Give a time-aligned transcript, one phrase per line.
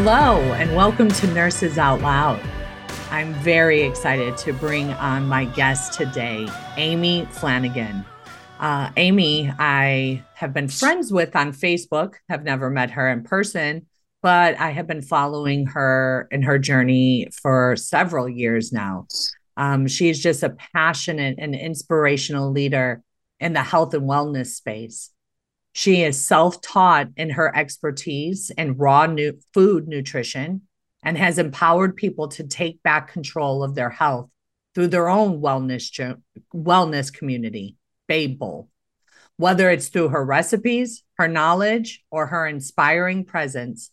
[0.00, 2.40] Hello, and welcome to Nurses Out Loud.
[3.10, 8.06] I'm very excited to bring on my guest today, Amy Flanigan.
[8.60, 13.86] Uh, Amy, I have been friends with on Facebook, have never met her in person,
[14.22, 19.08] but I have been following her in her journey for several years now.
[19.56, 23.02] Um, she's just a passionate and inspirational leader
[23.40, 25.10] in the health and wellness space.
[25.72, 30.62] She is self taught in her expertise in raw nu- food nutrition
[31.02, 34.30] and has empowered people to take back control of their health
[34.74, 36.16] through their own wellness,
[36.54, 38.68] wellness community, Babe Bowl.
[39.36, 43.90] Whether it's through her recipes, her knowledge, or her inspiring presence,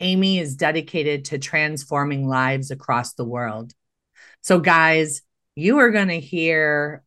[0.00, 3.72] Amy is dedicated to transforming lives across the world.
[4.40, 5.22] So, guys,
[5.56, 7.02] you are going to hear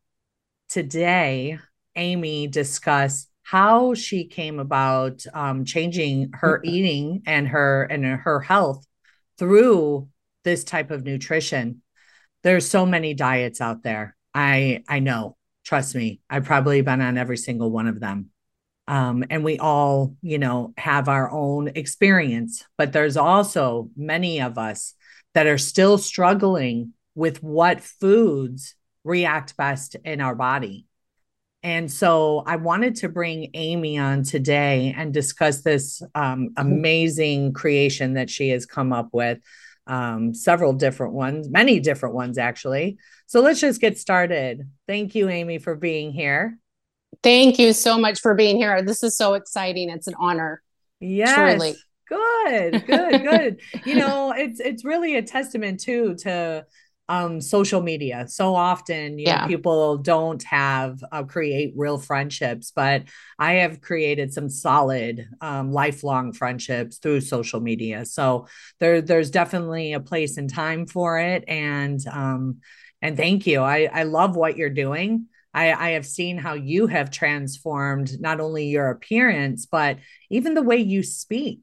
[0.70, 1.58] today
[1.96, 8.88] Amy discuss how she came about um, changing her eating and her and her health
[9.38, 10.08] through
[10.46, 11.82] this type of nutrition.
[12.44, 14.16] There's so many diets out there.
[14.34, 15.36] I I know.
[15.66, 16.22] Trust me.
[16.30, 18.30] I've probably been on every single one of them.
[18.88, 24.58] Um, and we all, you know, have our own experience, but there's also many of
[24.58, 24.94] us
[25.34, 30.86] that are still struggling with what foods react best in our body.
[31.64, 38.16] And so I wanted to bring Amy on today and discuss this um, amazing creation
[38.16, 39.40] that she has come up with.
[39.88, 42.98] Um, several different ones, many different ones, actually.
[43.26, 44.70] So let's just get started.
[44.88, 46.58] Thank you, Amy, for being here.
[47.24, 48.82] Thank you so much for being here.
[48.82, 49.90] This is so exciting.
[49.90, 50.62] It's an honor.
[51.00, 51.36] Yes.
[51.36, 51.76] Truly.
[52.12, 53.62] Good, good, good.
[53.86, 56.66] you know, it's it's really a testament too to
[57.12, 58.26] um social media.
[58.28, 59.42] So often you Yeah.
[59.42, 63.00] know people don't have uh, create real friendships but
[63.40, 68.06] i have created some solid um lifelong friendships through social media.
[68.06, 68.48] So
[68.80, 71.44] there there's definitely a place and time for it.
[71.48, 72.44] And um
[73.02, 73.62] and thank you.
[73.62, 75.28] I i love what you're doing.
[75.54, 79.98] I, I have seen how you have transformed not only your appearance, but
[80.30, 81.60] even the way you speak.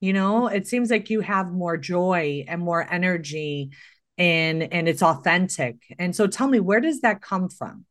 [0.00, 3.70] You know, it seems like you have more joy and more energy
[4.18, 5.76] and and it's authentic.
[5.98, 7.84] And so tell me, where does that come from?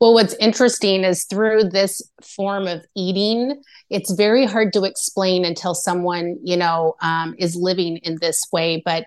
[0.00, 5.74] Well, what's interesting is through this form of eating, it's very hard to explain until
[5.74, 8.82] someone, you know, um, is living in this way.
[8.82, 9.06] But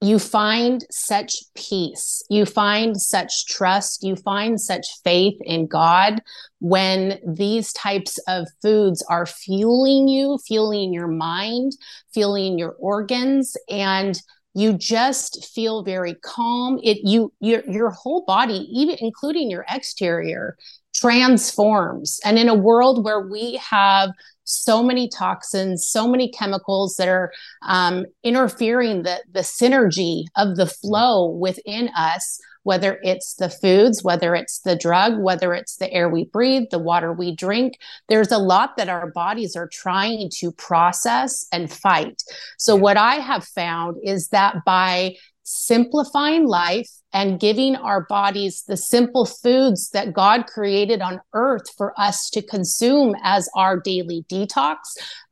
[0.00, 6.22] you find such peace, you find such trust, you find such faith in God
[6.60, 11.72] when these types of foods are fueling you, fueling your mind,
[12.14, 14.20] fueling your organs, and
[14.58, 16.78] you just feel very calm.
[16.82, 20.56] It you your your whole body even including your exterior
[20.94, 22.18] transforms.
[22.24, 24.10] And in a world where we have
[24.44, 27.30] so many toxins so many chemicals that are
[27.62, 34.34] um, interfering the the synergy of the flow within us whether it's the foods whether
[34.34, 37.78] it's the drug whether it's the air we breathe the water we drink
[38.10, 42.22] there's a lot that our bodies are trying to process and fight.
[42.58, 45.14] So what i have found is that by
[45.44, 51.98] simplifying life and giving our bodies the simple foods that God created on earth for
[51.98, 54.76] us to consume as our daily detox,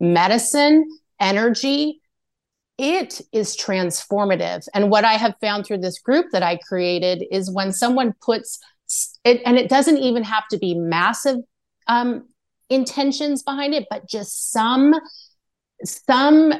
[0.00, 0.88] medicine,
[1.20, 2.00] energy,
[2.78, 4.66] it is transformative.
[4.74, 8.58] And what I have found through this group that I created is when someone puts
[9.24, 11.38] it, and it doesn't even have to be massive
[11.88, 12.28] um,
[12.70, 14.94] intentions behind it, but just some,
[15.84, 16.52] some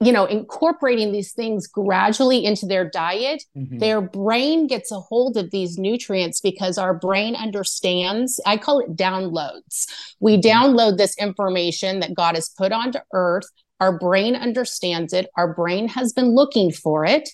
[0.00, 3.78] you know incorporating these things gradually into their diet Mhm.
[3.78, 8.96] their brain gets a hold of these nutrients because our brain understands i call it
[8.96, 9.86] downloads
[10.18, 13.46] we download this information that god has put onto earth
[13.80, 17.28] our brain understands it our brain has been looking for it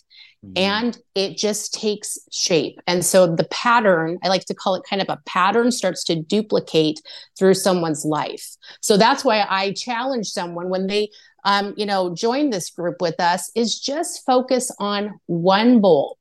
[0.44, 0.52] Mhm.
[0.56, 2.80] and it just takes shape.
[2.86, 6.16] And so the pattern, I like to call it kind of a pattern, starts to
[6.16, 7.02] duplicate
[7.38, 8.56] through someone's life.
[8.80, 11.10] So that's why I challenge someone when they
[11.44, 16.18] um, you know, join this group with us is just focus on one bowl.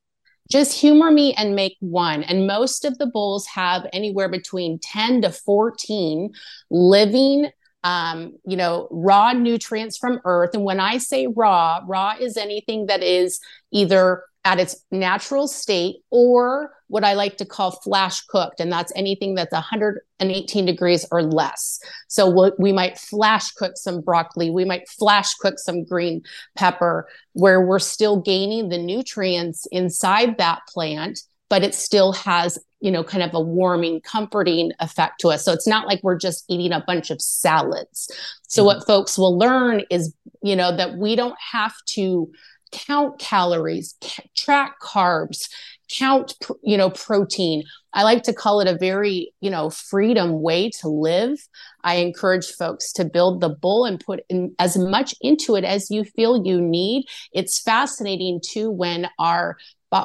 [0.49, 2.23] Just humor me and make one.
[2.23, 6.31] And most of the bowls have anywhere between 10 to 14
[6.69, 7.49] living
[7.83, 10.51] um, you know, raw nutrients from earth.
[10.53, 13.39] And when I say raw, raw is anything that is
[13.71, 18.59] either at its natural state or what I like to call flash cooked.
[18.59, 21.79] And that's anything that's 118 degrees or less.
[22.07, 26.23] So we'll, we might flash cook some broccoli, we might flash cook some green
[26.55, 31.19] pepper, where we're still gaining the nutrients inside that plant,
[31.49, 35.43] but it still has, you know, kind of a warming, comforting effect to us.
[35.43, 38.09] So it's not like we're just eating a bunch of salads.
[38.47, 38.67] So mm-hmm.
[38.67, 42.31] what folks will learn is, you know, that we don't have to
[42.71, 43.95] count calories,
[44.35, 45.49] track carbs,
[45.89, 47.63] count you know protein
[47.93, 51.47] i like to call it a very you know freedom way to live
[51.83, 55.89] i encourage folks to build the bowl and put in as much into it as
[55.89, 59.57] you feel you need it's fascinating too when our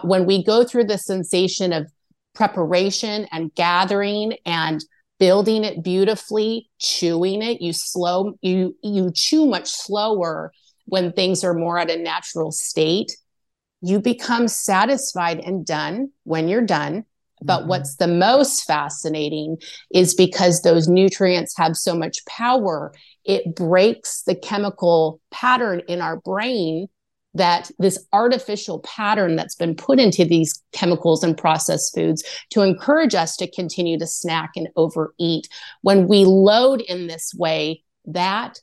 [0.03, 1.91] when we go through the sensation of
[2.35, 4.85] preparation and gathering and
[5.21, 10.51] building it beautifully chewing it you slow you you chew much slower
[10.87, 13.17] when things are more at a natural state,
[13.81, 17.05] you become satisfied and done when you're done.
[17.43, 17.69] But mm-hmm.
[17.69, 19.59] what's the most fascinating
[19.93, 22.95] is because those nutrients have so much power,
[23.25, 26.89] it breaks the chemical pattern in our brain
[27.35, 33.15] that this artificial pattern that's been put into these chemicals and processed foods to encourage
[33.15, 35.49] us to continue to snack and overeat.
[35.83, 38.61] When we load in this way, that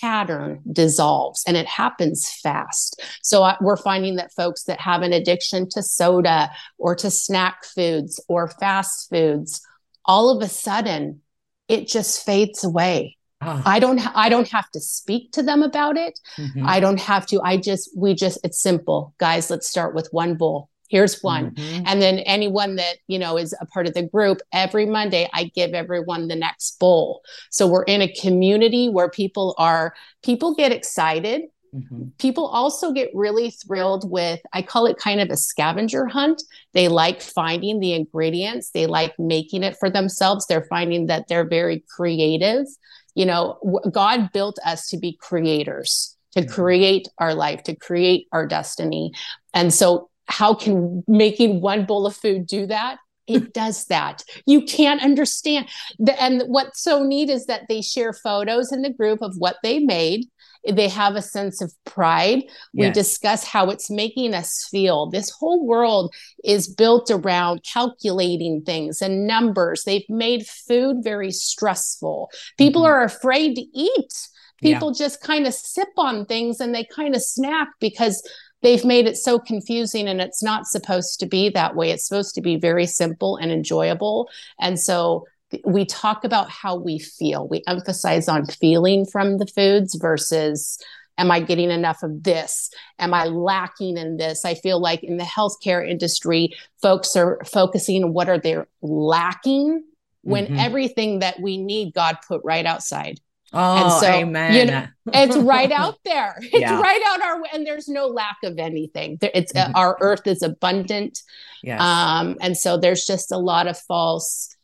[0.00, 3.02] pattern dissolves and it happens fast.
[3.22, 8.22] So we're finding that folks that have an addiction to soda or to snack foods
[8.28, 9.62] or fast foods,
[10.04, 11.20] all of a sudden
[11.68, 13.17] it just fades away.
[13.40, 13.62] Oh.
[13.64, 16.18] I don't I don't have to speak to them about it.
[16.36, 16.66] Mm-hmm.
[16.66, 19.14] I don't have to I just we just it's simple.
[19.18, 21.84] Guys, let's start with one bowl here's one mm-hmm.
[21.86, 25.44] and then anyone that you know is a part of the group every monday i
[25.44, 30.72] give everyone the next bowl so we're in a community where people are people get
[30.72, 31.42] excited
[31.74, 32.04] mm-hmm.
[32.18, 36.42] people also get really thrilled with i call it kind of a scavenger hunt
[36.72, 41.48] they like finding the ingredients they like making it for themselves they're finding that they're
[41.48, 42.66] very creative
[43.14, 43.58] you know
[43.92, 49.12] god built us to be creators to create our life, to create our destiny.
[49.54, 52.98] And so how can making one bowl of food do that?
[53.26, 54.22] It does that.
[54.46, 55.68] You can't understand.
[55.98, 59.56] The, and what's so neat is that they share photos in the group of what
[59.62, 60.26] they made.
[60.68, 62.42] They have a sense of pride.
[62.74, 62.94] We yes.
[62.94, 65.10] discuss how it's making us feel.
[65.10, 66.14] This whole world
[66.44, 69.84] is built around calculating things and numbers.
[69.84, 72.30] They've made food very stressful.
[72.56, 72.92] People mm-hmm.
[72.92, 74.28] are afraid to eat.
[74.60, 75.04] People yeah.
[75.06, 78.22] just kind of sip on things and they kind of snack because
[78.62, 81.90] they've made it so confusing and it's not supposed to be that way.
[81.90, 84.28] It's supposed to be very simple and enjoyable.
[84.60, 85.26] And so
[85.64, 87.48] we talk about how we feel.
[87.48, 90.78] We emphasize on feeling from the foods versus
[91.16, 92.70] am I getting enough of this?
[92.98, 94.44] Am I lacking in this?
[94.44, 99.84] I feel like in the healthcare industry, folks are focusing on what are they lacking
[100.22, 100.58] when mm-hmm.
[100.58, 103.20] everything that we need God put right outside.
[103.52, 104.54] Oh, and so, amen.
[104.54, 106.36] You know, it's right out there.
[106.42, 106.80] It's yeah.
[106.80, 109.18] right out our and there's no lack of anything.
[109.22, 109.76] It's uh, mm-hmm.
[109.76, 111.22] our earth is abundant.
[111.62, 111.80] Yes.
[111.80, 114.54] Um, and so there's just a lot of false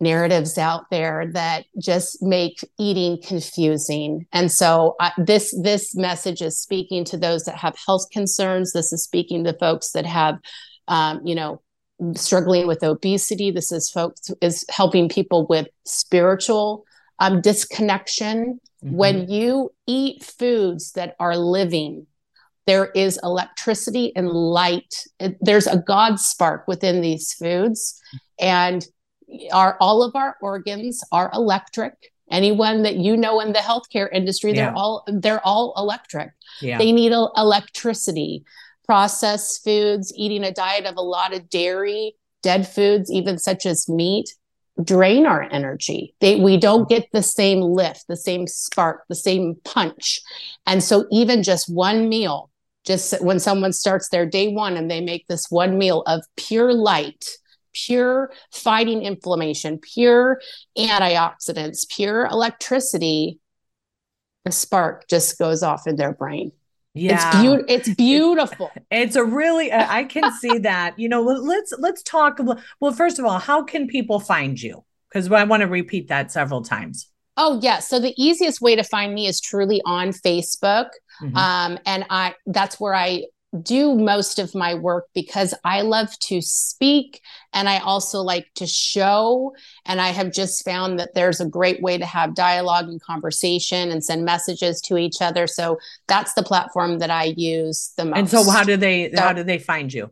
[0.00, 4.26] narratives out there that just make eating confusing.
[4.32, 8.72] And so uh, this this message is speaking to those that have health concerns.
[8.72, 10.38] This is speaking to folks that have
[10.88, 11.60] um, you know
[12.14, 13.50] struggling with obesity.
[13.50, 16.84] This is folks is helping people with spiritual
[17.18, 18.60] um, disconnection.
[18.84, 18.96] Mm-hmm.
[18.96, 22.06] When you eat foods that are living,
[22.66, 24.94] there is electricity and light.
[25.40, 28.00] There's a God spark within these foods,
[28.40, 28.86] and
[29.52, 31.94] our all of our organs are electric.
[32.30, 36.30] Anyone that you know in the healthcare industry, they're all they're all electric.
[36.60, 36.78] Yeah.
[36.78, 38.44] They need a, electricity.
[38.86, 43.88] Processed foods, eating a diet of a lot of dairy, dead foods, even such as
[43.88, 44.28] meat,
[44.82, 46.14] drain our energy.
[46.20, 50.20] They, we don't get the same lift, the same spark, the same punch.
[50.66, 52.50] And so, even just one meal,
[52.84, 56.72] just when someone starts their day one and they make this one meal of pure
[56.72, 57.24] light,
[57.74, 60.40] pure fighting inflammation, pure
[60.78, 63.38] antioxidants, pure electricity,
[64.44, 66.52] the spark just goes off in their brain.
[66.94, 67.42] Yeah.
[67.42, 68.70] It's, be- it's beautiful.
[68.90, 70.98] It's a really uh, I can see that.
[70.98, 72.38] You know, let's let's talk
[72.80, 74.84] well first of all, how can people find you?
[75.12, 77.08] Cuz I want to repeat that several times.
[77.36, 77.80] Oh yeah.
[77.80, 80.90] So the easiest way to find me is truly on Facebook.
[81.20, 81.36] Mm-hmm.
[81.36, 83.24] Um, and I that's where I
[83.62, 87.20] do most of my work because I love to speak
[87.52, 89.54] and I also like to show.
[89.86, 93.90] And I have just found that there's a great way to have dialogue and conversation
[93.90, 95.46] and send messages to each other.
[95.46, 98.18] So that's the platform that I use the most.
[98.18, 100.10] And so how do they so, how do they find you?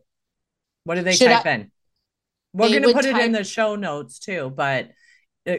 [0.85, 1.71] What do they type I, in?
[2.53, 4.91] We're going to put it type, in the show notes too, but
[5.47, 5.55] uh,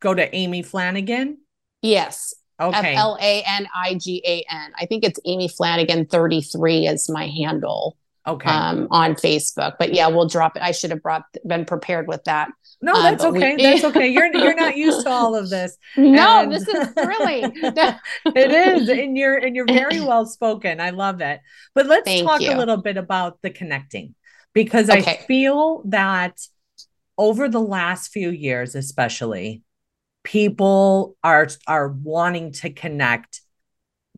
[0.00, 1.36] go to Amy Flanigan.
[1.82, 2.34] Yes.
[2.60, 2.94] Okay.
[2.94, 4.72] F L A N I G A N.
[4.78, 7.96] I think it's Amy Flanigan 33 is my handle.
[8.26, 8.50] Okay.
[8.50, 9.74] Um, on Facebook.
[9.78, 10.62] But yeah, we'll drop it.
[10.62, 12.48] I should have brought been prepared with that.
[12.82, 13.54] No, um, that's okay.
[13.54, 14.08] We, that's okay.
[14.08, 15.76] You're you're not used to all of this.
[15.96, 16.52] No, and...
[16.52, 17.52] this is thrilling.
[18.34, 20.80] it is, and you're and you're very well spoken.
[20.80, 21.40] I love it.
[21.74, 22.52] But let's Thank talk you.
[22.52, 24.14] a little bit about the connecting
[24.52, 25.18] because okay.
[25.22, 26.40] I feel that
[27.16, 29.62] over the last few years, especially,
[30.26, 33.40] people are are wanting to connect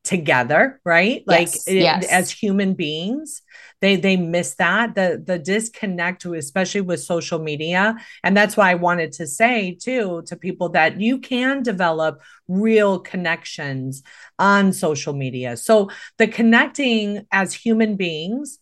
[0.05, 1.23] together right?
[1.27, 2.07] Like yes, yes.
[2.11, 3.43] as human beings
[3.83, 4.95] they they miss that.
[4.95, 7.95] The the disconnect especially with social media.
[8.25, 12.99] And that's why i wanted to say too to people that you can develop real
[12.99, 14.03] connections
[14.39, 15.59] on social media.
[15.59, 18.59] So the connecting as human beings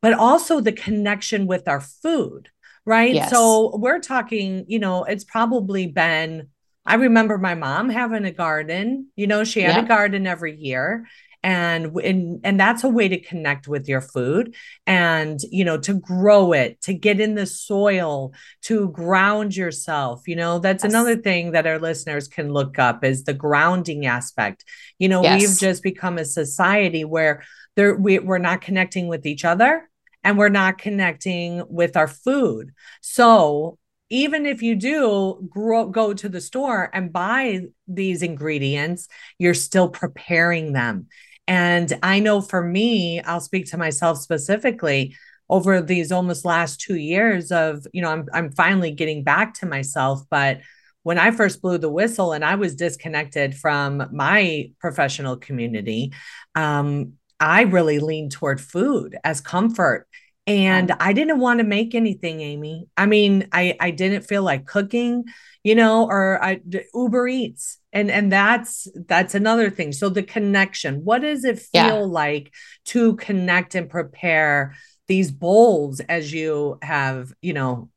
[0.00, 2.48] but also the connection with our food
[2.84, 3.14] right?
[3.14, 3.30] Yes.
[3.30, 6.48] so we're talking you know it's probably been
[6.88, 9.08] I remember my mom having a garden.
[9.14, 9.84] You know, she had yeah.
[9.84, 11.06] a garden every year.
[11.40, 14.56] And, and and that's a way to connect with your food
[14.88, 20.34] and you know to grow it to get in the soil to ground yourself you
[20.34, 20.92] know that's yes.
[20.92, 24.64] another thing that our listeners can look up is the grounding aspect
[24.98, 25.40] you know yes.
[25.40, 27.44] we've just become a society where
[27.76, 29.88] there we, we're not connecting with each other
[30.24, 33.78] and we're not connecting with our food so
[34.10, 39.88] even if you do grow, go to the store and buy these ingredients, you're still
[39.88, 41.06] preparing them.
[41.46, 45.16] And I know for me, I'll speak to myself specifically
[45.48, 49.66] over these almost last two years of, you know, I'm I'm finally getting back to
[49.66, 50.22] myself.
[50.30, 50.60] But
[51.02, 56.12] when I first blew the whistle and I was disconnected from my professional community,
[56.54, 60.06] um, I really leaned toward food as comfort
[60.48, 62.88] and I didn't want to make anything, Amy.
[62.96, 65.24] I mean, I I didn't feel like cooking,
[65.62, 66.60] you know, or I
[66.94, 69.92] Uber Eats, and and that's that's another thing.
[69.92, 71.04] So the connection.
[71.04, 71.92] What does it feel yeah.
[71.92, 72.54] like
[72.86, 74.74] to connect and prepare
[75.06, 77.90] these bowls as you have, you know,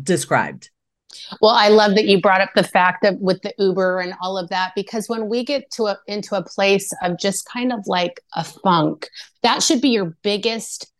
[0.00, 0.68] described?
[1.40, 4.36] Well, I love that you brought up the fact of with the Uber and all
[4.36, 7.86] of that because when we get to a into a place of just kind of
[7.86, 9.08] like a funk,
[9.42, 10.92] that should be your biggest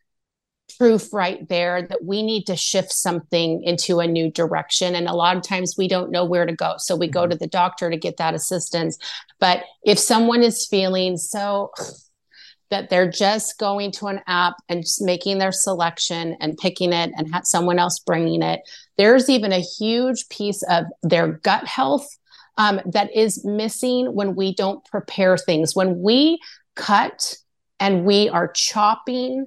[0.78, 4.94] proof right there that we need to shift something into a new direction.
[4.94, 6.74] And a lot of times we don't know where to go.
[6.78, 7.12] So we mm-hmm.
[7.12, 8.98] go to the doctor to get that assistance.
[9.40, 11.72] But if someone is feeling so
[12.70, 17.12] that they're just going to an app and just making their selection and picking it
[17.16, 18.60] and have someone else bringing it,
[18.98, 22.08] there's even a huge piece of their gut health
[22.58, 25.76] um, that is missing when we don't prepare things.
[25.76, 26.40] When we
[26.74, 27.36] cut
[27.80, 29.46] and we are chopping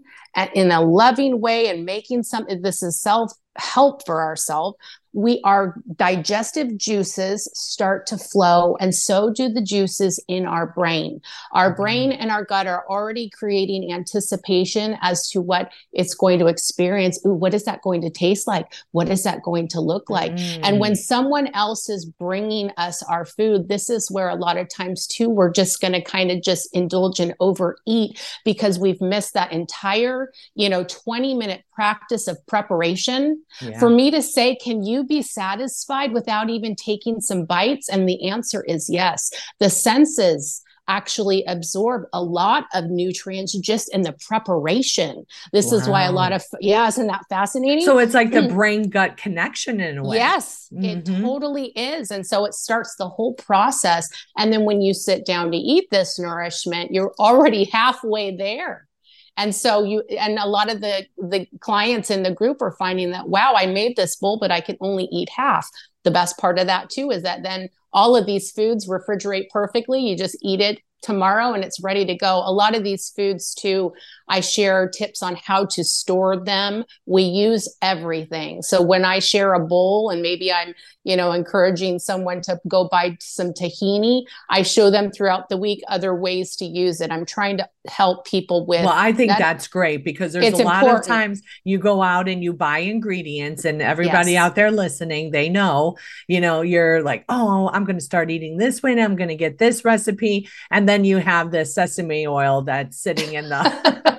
[0.54, 4.78] in a loving way and making something this is self help for ourselves
[5.14, 11.20] we our digestive juices start to flow and so do the juices in our brain
[11.54, 11.82] our mm-hmm.
[11.82, 17.20] brain and our gut are already creating anticipation as to what it's going to experience
[17.26, 20.34] Ooh, what is that going to taste like what is that going to look like
[20.34, 20.60] mm.
[20.64, 20.98] and when mm.
[20.98, 25.30] someone else is bringing us our food this is where a lot of times too
[25.30, 30.32] we're just going to kind of just indulge and overeat because we've missed that entire
[30.54, 33.80] you know 20 minute practice of preparation yeah.
[33.80, 37.88] for me to say can you be satisfied without even taking some bites?
[37.88, 39.32] And the answer is yes.
[39.62, 45.26] The senses actually absorb a lot of nutrients just in the preparation.
[45.54, 45.78] This wow.
[45.78, 47.86] is why a lot of yeah, isn't that fascinating?
[47.86, 48.50] So it's like the mm.
[48.50, 50.18] brain gut connection in a way.
[50.18, 50.84] Yes, mm-hmm.
[50.84, 52.12] it totally is.
[52.12, 54.10] And so it starts the whole process.
[54.38, 58.89] And then when you sit down to eat this nourishment, you're already halfway there
[59.38, 63.12] and so you and a lot of the the clients in the group are finding
[63.12, 65.68] that wow i made this bowl but i can only eat half.
[66.04, 70.00] The best part of that too is that then all of these foods refrigerate perfectly.
[70.00, 72.42] You just eat it tomorrow and it's ready to go.
[72.46, 73.94] A lot of these foods too
[74.30, 76.86] I share tips on how to store them.
[77.06, 78.62] We use everything.
[78.62, 82.88] So when I share a bowl and maybe I'm, you know, encouraging someone to go
[82.88, 87.12] buy some tahini, I show them throughout the week other ways to use it.
[87.12, 90.64] I'm trying to help people with Well, I think that, that's great because there's a
[90.64, 91.00] lot important.
[91.00, 94.42] of times you go out and you buy ingredients and everybody yes.
[94.42, 98.58] out there listening, they know, you know, you're like, "Oh, I'm going to start eating
[98.58, 102.28] this way and I'm going to get this recipe." And then you have the sesame
[102.28, 104.19] oil that's sitting in the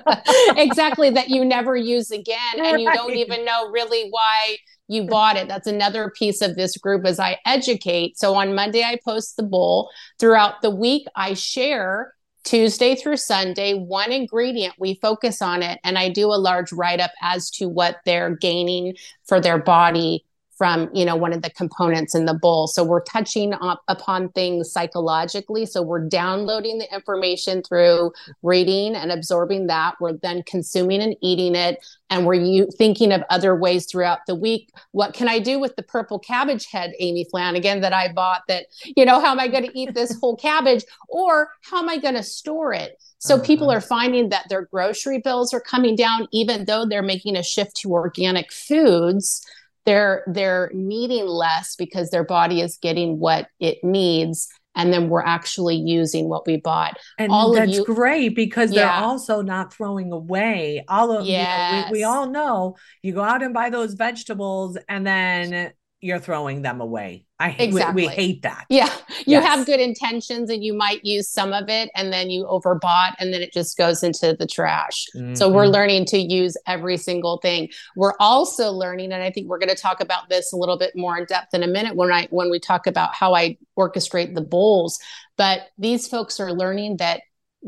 [0.57, 5.37] exactly that you never use again and you don't even know really why you bought
[5.37, 5.47] it.
[5.47, 8.17] That's another piece of this group as i educate.
[8.17, 9.89] So on monday i post the bowl.
[10.19, 15.79] Throughout the week i share Tuesday through Sunday, one ingredient, we focus on it.
[15.83, 20.25] And I do a large write up as to what they're gaining for their body
[20.61, 22.67] from you know one of the components in the bowl.
[22.67, 25.65] So we're touching up upon things psychologically.
[25.65, 28.11] So we're downloading the information through
[28.43, 29.95] reading and absorbing that.
[29.99, 31.83] We're then consuming and eating it.
[32.11, 34.69] And we're you thinking of other ways throughout the week.
[34.91, 38.67] What can i do with the purple cabbage head amy flanigan that i bought that
[38.95, 40.83] you know how am i going to eat this whole cabbage?
[41.09, 43.01] Or how am i going to store it?
[43.17, 43.45] So uh-huh.
[43.45, 47.41] people are finding that their grocery bills are coming down even though they're making a
[47.41, 49.43] shift to organic foods
[49.85, 55.23] they're they're needing less because their body is getting what it needs and then we're
[55.23, 56.97] actually using what we bought.
[57.17, 58.85] And all that's you, great because yeah.
[58.85, 63.13] they're also not throwing away all of Yeah, you know, we, we all know you
[63.13, 67.27] go out and buy those vegetables and then you're throwing them away.
[67.39, 68.03] I hate exactly.
[68.03, 68.65] we, we, hate that.
[68.69, 68.89] Yeah.
[69.19, 69.45] You yes.
[69.45, 73.31] have good intentions and you might use some of it and then you overbought and
[73.31, 75.05] then it just goes into the trash.
[75.15, 75.35] Mm-hmm.
[75.35, 75.73] So we're mm-hmm.
[75.73, 77.69] learning to use every single thing.
[77.95, 80.95] We're also learning and I think we're going to talk about this a little bit
[80.95, 84.33] more in depth in a minute when I when we talk about how I orchestrate
[84.33, 84.99] the bowls,
[85.37, 87.21] but these folks are learning that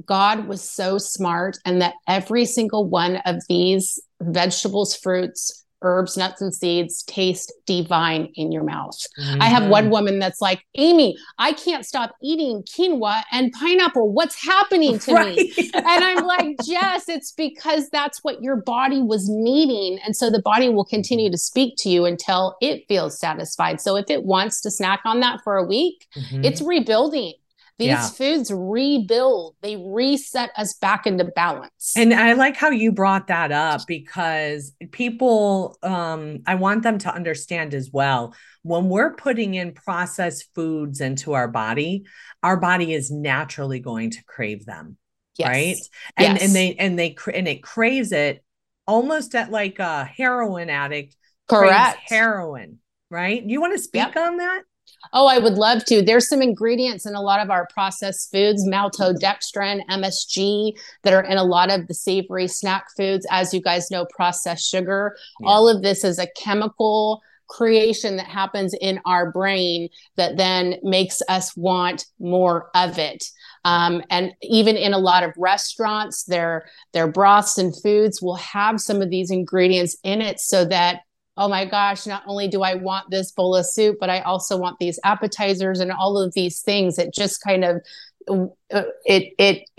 [0.05, 6.41] God was so smart and that every single one of these vegetables, fruits, herbs, nuts,
[6.41, 8.97] and seeds taste divine in your mouth.
[9.19, 9.41] Mm-hmm.
[9.41, 9.91] I have one mm-hmm.
[9.91, 14.11] woman that's like, Amy, I can't stop eating quinoa and pineapple.
[14.11, 15.35] What's happening to right.
[15.35, 15.53] me?
[15.73, 19.99] and I'm like, Jess, it's because that's what your body was needing.
[20.03, 23.81] And so the body will continue to speak to you until it feels satisfied.
[23.81, 26.43] So if it wants to snack on that for a week, mm-hmm.
[26.43, 27.33] it's rebuilding.
[27.79, 28.07] These yeah.
[28.07, 31.93] foods rebuild, they reset us back into balance.
[31.95, 37.13] And I like how you brought that up because people, um, I want them to
[37.13, 42.05] understand as well when we're putting in processed foods into our body,
[42.43, 44.97] our body is naturally going to crave them.
[45.37, 45.47] Yes.
[45.47, 45.77] Right.
[46.17, 46.43] And, yes.
[46.43, 48.43] and they, and they, and it craves it
[48.87, 51.15] almost at like a heroin addict.
[51.49, 51.99] Correct.
[52.05, 52.79] Heroin.
[53.09, 53.45] Right.
[53.45, 54.15] Do you want to speak yep.
[54.15, 54.61] on that?
[55.11, 56.01] Oh, I would love to.
[56.01, 61.37] There's some ingredients in a lot of our processed foods, maltodextrin, MSG, that are in
[61.37, 63.27] a lot of the savory snack foods.
[63.29, 65.15] As you guys know, processed sugar.
[65.39, 65.47] Yeah.
[65.47, 71.21] All of this is a chemical creation that happens in our brain that then makes
[71.29, 73.25] us want more of it.
[73.65, 78.81] Um, and even in a lot of restaurants, their their broths and foods will have
[78.81, 81.01] some of these ingredients in it so that
[81.37, 84.57] oh my gosh, not only do I want this bowl of soup, but I also
[84.57, 86.97] want these appetizers and all of these things.
[86.97, 87.81] It just kind of
[88.29, 89.69] uh, it it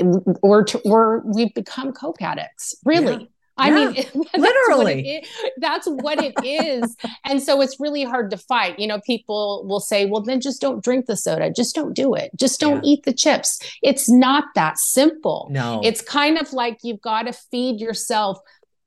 [0.43, 3.23] we're we're we've become coke addicts, really.
[3.23, 3.27] Yeah.
[3.57, 3.95] I yeah, mean,
[4.33, 6.97] that's literally, what that's what it is.
[7.25, 8.79] and so it's really hard to fight.
[8.79, 11.53] You know, people will say, well, then just don't drink the soda.
[11.53, 12.33] Just don't do it.
[12.37, 12.93] Just don't yeah.
[12.93, 13.61] eat the chips.
[13.83, 15.49] It's not that simple.
[15.53, 15.81] No.
[15.85, 18.39] It's kind of like you've got to feed yourself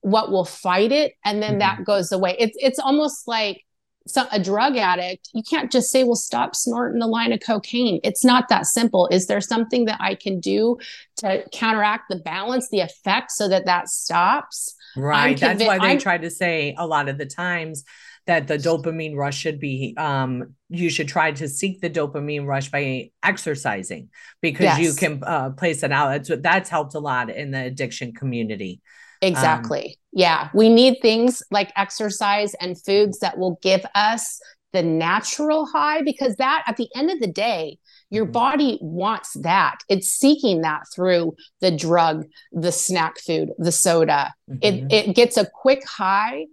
[0.08, 1.60] what will fight it and then mm-hmm.
[1.60, 2.36] that goes away.
[2.39, 3.63] It's it's almost like
[4.08, 8.00] so a drug addict you can't just say well stop snorting a line of cocaine.
[8.06, 9.10] It's not that simple.
[9.12, 10.78] Is there something that i can do
[11.17, 14.76] to counteract the balance the effect so that that stops?
[14.96, 15.38] Right.
[15.38, 17.84] That's why they I'm, try to say a lot of the times
[18.28, 22.72] that the dopamine rush should be um you should try to seek the dopamine rush
[22.72, 24.08] by exercising
[24.41, 24.80] because yes.
[24.80, 26.12] you can uh, place it out.
[26.12, 28.82] That's that's helped a lot in the addiction community
[29.21, 29.86] Exactly.
[29.86, 30.49] Um, yeah.
[30.53, 34.39] We need things like exercise and foods that will give us
[34.73, 37.77] the natural high because that at the end of the day,
[38.10, 38.32] your mm-hmm.
[38.34, 39.80] body wants that.
[39.89, 44.34] It's seeking that through the drug, the snack food, the soda.
[44.49, 44.60] Mm-hmm.
[44.62, 46.45] It, it gets a quick high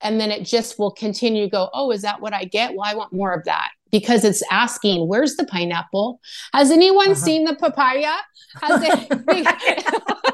[0.00, 2.74] and then it just will continue to go, oh, is that what I get?
[2.74, 6.20] Well, I want more of that because it's asking, where's the pineapple?
[6.52, 7.14] Has anyone uh-huh.
[7.14, 8.16] seen the papaya?
[8.60, 10.24] Has it?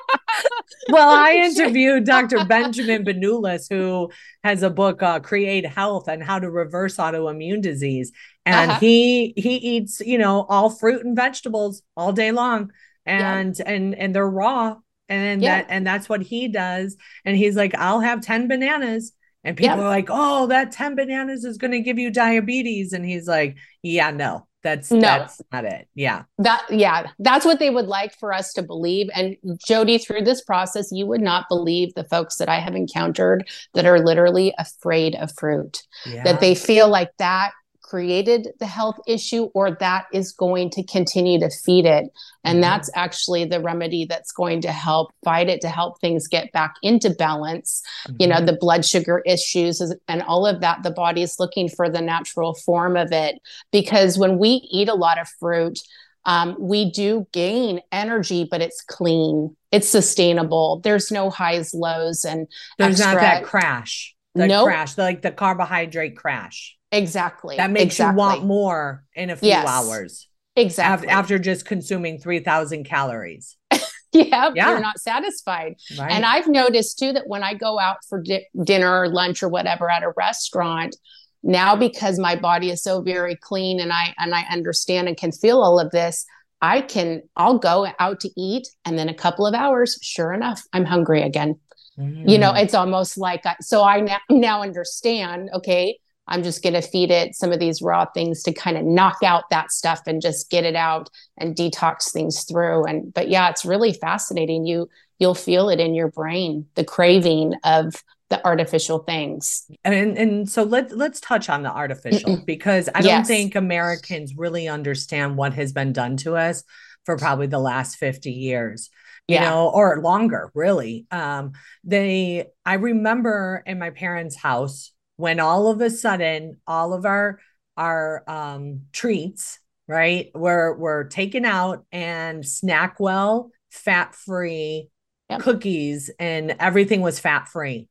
[0.89, 2.45] well, I interviewed Dr.
[2.45, 4.11] Benjamin Benulis, who
[4.43, 8.13] has a book, uh, Create Health and How to Reverse Autoimmune Disease.
[8.47, 8.81] And uh-huh.
[8.81, 12.73] he he eats, you know, all fruit and vegetables all day long.
[13.07, 13.71] And yeah.
[13.71, 14.77] and and they're raw
[15.09, 15.63] And yeah.
[15.63, 16.97] that and that's what he does.
[17.25, 19.13] And he's like, I'll have 10 bananas.
[19.45, 19.85] And people yeah.
[19.85, 22.93] are like, oh, that 10 bananas is going to give you diabetes.
[22.93, 25.01] And he's like, yeah, no, that's no.
[25.01, 25.89] that's not it.
[25.95, 26.25] Yeah.
[26.39, 29.09] That yeah, that's what they would like for us to believe.
[29.15, 33.49] And Jodi, through this process, you would not believe the folks that I have encountered
[33.75, 35.83] that are literally afraid of fruit.
[36.05, 36.25] Yeah.
[36.25, 37.53] That they feel like that
[37.89, 42.05] created the health issue or that is going to continue to feed it.
[42.45, 42.61] And mm-hmm.
[42.61, 46.75] that's actually the remedy that's going to help fight it, to help things get back
[46.83, 47.83] into balance.
[48.07, 48.17] Mm-hmm.
[48.21, 48.47] You know, mm-hmm.
[48.47, 52.55] the blood sugar issues and all of that, the body is looking for the natural
[52.55, 53.37] form of it.
[53.73, 55.79] Because when we eat a lot of fruit,
[56.27, 60.81] um, we do gain energy, but it's clean, it's sustainable.
[60.85, 64.15] There's no highs, lows, and there's extra- not that crash.
[64.35, 64.67] The nope.
[64.67, 66.78] crash, like the carbohydrate crash.
[66.91, 67.57] Exactly.
[67.57, 68.13] That makes exactly.
[68.13, 69.67] you want more in a few yes.
[69.69, 70.29] hours.
[70.57, 71.09] Exactly.
[71.09, 73.57] After just consuming 3,000 calories.
[74.13, 75.77] yeah, yeah, you're not satisfied.
[75.99, 76.11] Right.
[76.11, 79.49] And I've noticed too that when I go out for di- dinner or lunch or
[79.49, 80.97] whatever at a restaurant,
[81.43, 85.31] now because my body is so very clean and I and I understand and can
[85.31, 86.27] feel all of this,
[86.61, 90.63] I can I'll go out to eat and then a couple of hours, sure enough,
[90.73, 91.61] I'm hungry again.
[91.99, 92.29] Mm.
[92.29, 92.63] You know, mm.
[92.63, 95.99] it's almost like I, so I now, now understand, okay,
[96.29, 99.19] I'm just going to feed it some of these raw things to kind of knock
[99.25, 102.85] out that stuff and just get it out and detox things through.
[102.85, 104.67] And, but yeah, it's really fascinating.
[104.67, 104.89] You,
[105.19, 109.65] you'll feel it in your brain, the craving of the artificial things.
[109.85, 114.69] And and so let's let's touch on the artificial because I don't think Americans really
[114.69, 116.63] understand what has been done to us
[117.05, 118.91] for probably the last 50 years.
[119.27, 119.51] You yeah.
[119.51, 121.07] know, or longer, really.
[121.11, 121.53] Um,
[121.85, 127.39] they I remember in my parents' house, when all of a sudden all of our
[127.77, 134.89] our um, treats right were were taken out and SnackWell fat free
[135.29, 135.41] yep.
[135.41, 137.89] cookies and everything was fat free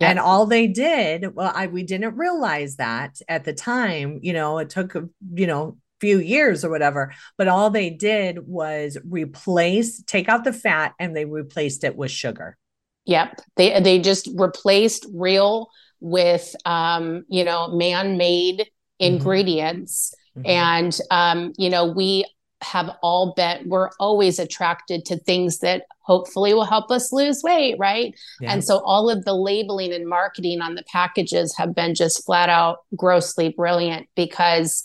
[0.00, 0.10] yep.
[0.10, 4.58] and all they did well i we didn't realize that at the time you know
[4.58, 4.94] it took
[5.34, 10.52] you know few years or whatever but all they did was replace take out the
[10.52, 12.56] fat and they replaced it with sugar
[13.04, 15.68] yep they they just replaced real
[16.00, 19.14] with um, you know man-made mm-hmm.
[19.14, 20.46] ingredients mm-hmm.
[20.48, 22.24] and um, you know we
[22.62, 27.76] have all bet we're always attracted to things that hopefully will help us lose weight
[27.78, 32.24] right and so all of the labeling and marketing on the packages have been just
[32.26, 34.82] flat out grossly brilliant because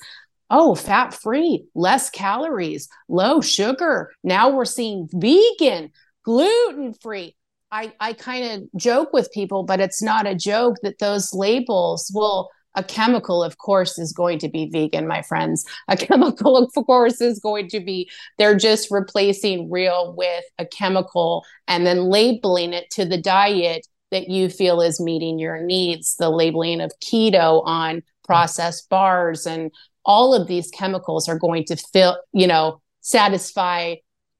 [0.50, 5.92] oh fat free less calories low sugar now we're seeing vegan
[6.24, 7.36] gluten free
[7.76, 12.10] I, I kind of joke with people, but it's not a joke that those labels
[12.16, 15.66] will a chemical of course is going to be vegan my friends.
[15.90, 21.44] A chemical of course is going to be they're just replacing real with a chemical
[21.68, 26.16] and then labeling it to the diet that you feel is meeting your needs.
[26.18, 29.70] The labeling of keto on processed bars and
[30.06, 33.96] all of these chemicals are going to fill you know satisfy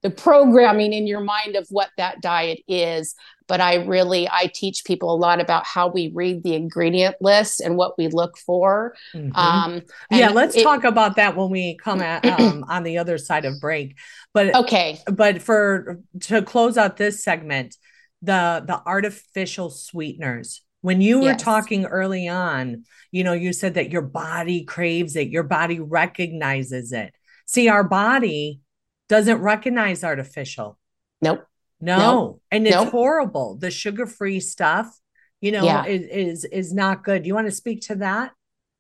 [0.06, 3.16] the programming in your mind of what that diet is
[3.48, 7.60] but i really i teach people a lot about how we read the ingredient list
[7.60, 8.94] and what we look for.
[9.16, 9.36] Mm-hmm.
[9.36, 13.18] um, yeah let's it, talk about that when we come at um, on the other
[13.18, 13.98] side of break.
[14.32, 15.00] But okay.
[15.12, 17.76] but for to close out this segment
[18.22, 20.62] the the artificial sweeteners.
[20.82, 21.42] When you were yes.
[21.42, 26.92] talking early on you know you said that your body craves it your body recognizes
[26.92, 27.12] it.
[27.48, 28.62] See our body
[29.10, 30.78] doesn't recognize artificial.
[31.22, 31.46] Nope.
[31.80, 31.98] No.
[31.98, 32.42] Nope.
[32.52, 32.90] And it's nope.
[32.90, 33.56] horrible.
[33.56, 35.00] The sugar-free stuff,
[35.42, 35.86] you know, yeah.
[35.86, 37.26] is, is is not good.
[37.26, 38.32] You want to speak to that?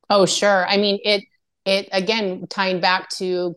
[0.09, 0.65] Oh, sure.
[0.67, 1.23] I mean, it
[1.65, 3.55] it again tying back to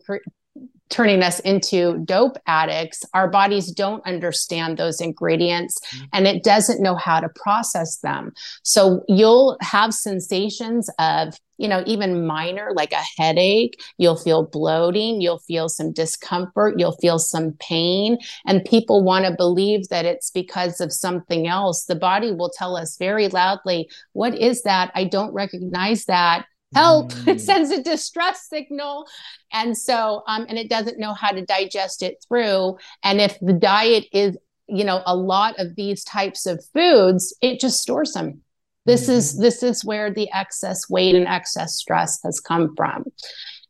[0.89, 6.05] turning us into dope addicts, our bodies don't understand those ingredients mm-hmm.
[6.13, 8.31] and it doesn't know how to process them.
[8.63, 15.21] So you'll have sensations of, you know, even minor, like a headache, you'll feel bloating,
[15.21, 18.17] you'll feel some discomfort, you'll feel some pain.
[18.47, 21.85] And people want to believe that it's because of something else.
[21.85, 24.91] The body will tell us very loudly, What is that?
[24.95, 27.27] I don't recognize that help mm.
[27.27, 29.07] it sends a distress signal
[29.51, 33.53] and so um, and it doesn't know how to digest it through and if the
[33.53, 38.41] diet is you know a lot of these types of foods it just stores them
[38.85, 39.13] this mm-hmm.
[39.13, 43.03] is this is where the excess weight and excess stress has come from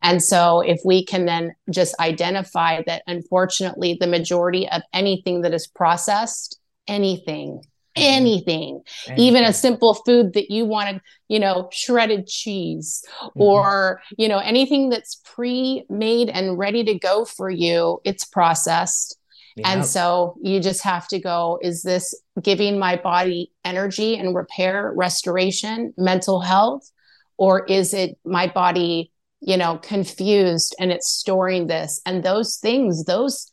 [0.02, 5.54] and so if we can then just identify that unfortunately the majority of anything that
[5.54, 7.79] is processed anything Mm-hmm.
[8.00, 13.42] Anything, anything, even a simple food that you wanted, you know, shredded cheese mm-hmm.
[13.42, 19.18] or, you know, anything that's pre made and ready to go for you, it's processed.
[19.56, 19.68] Yep.
[19.68, 24.92] And so you just have to go is this giving my body energy and repair,
[24.96, 26.90] restoration, mental health?
[27.38, 32.02] Or is it my body, you know, confused and it's storing this?
[32.06, 33.52] And those things, those,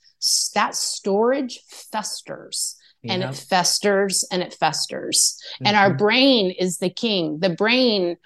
[0.54, 2.75] that storage festers
[3.08, 5.38] and it festers and it festers.
[5.54, 5.66] Mm-hmm.
[5.66, 7.38] And our brain is the king.
[7.40, 8.16] The brain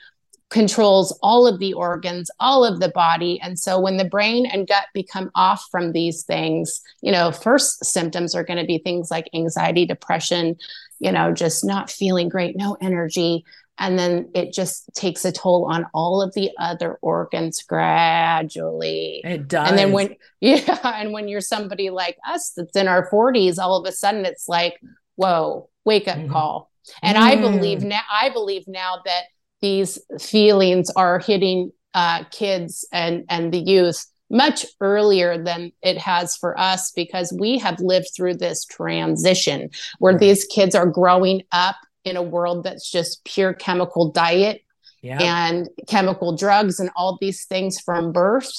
[0.51, 3.40] controls all of the organs, all of the body.
[3.40, 7.85] And so when the brain and gut become off from these things, you know, first
[7.85, 10.57] symptoms are going to be things like anxiety, depression,
[10.99, 13.45] you know, just not feeling great, no energy.
[13.81, 19.23] And then it just takes a toll on all of the other organs gradually.
[19.25, 19.71] It does.
[19.71, 23.77] And then when, yeah, and when you're somebody like us that's in our 40s, all
[23.77, 24.81] of a sudden it's like,
[25.16, 26.31] whoa, wake up mm-hmm.
[26.31, 26.71] call.
[27.03, 27.23] And mm.
[27.23, 29.25] I believe now, I believe now that
[29.61, 36.37] these feelings are hitting uh, kids and and the youth much earlier than it has
[36.37, 40.21] for us because we have lived through this transition where right.
[40.21, 44.62] these kids are growing up in a world that's just pure chemical diet
[45.02, 45.18] yeah.
[45.20, 48.52] and chemical drugs and all these things from birth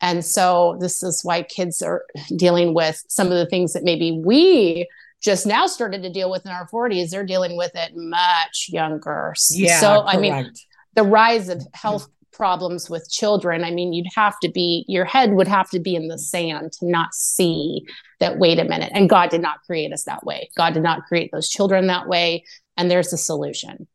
[0.00, 2.04] and so this is why kids are
[2.36, 4.86] dealing with some of the things that maybe we
[5.22, 9.32] just now started to deal with in our 40s, they're dealing with it much younger.
[9.50, 10.16] Yeah, so, correct.
[10.16, 10.52] I mean,
[10.94, 12.36] the rise of health mm-hmm.
[12.36, 15.94] problems with children, I mean, you'd have to be, your head would have to be
[15.94, 17.86] in the sand to not see
[18.20, 18.92] that, wait a minute.
[18.94, 20.50] And God did not create us that way.
[20.58, 22.44] God did not create those children that way.
[22.76, 23.86] And there's a solution.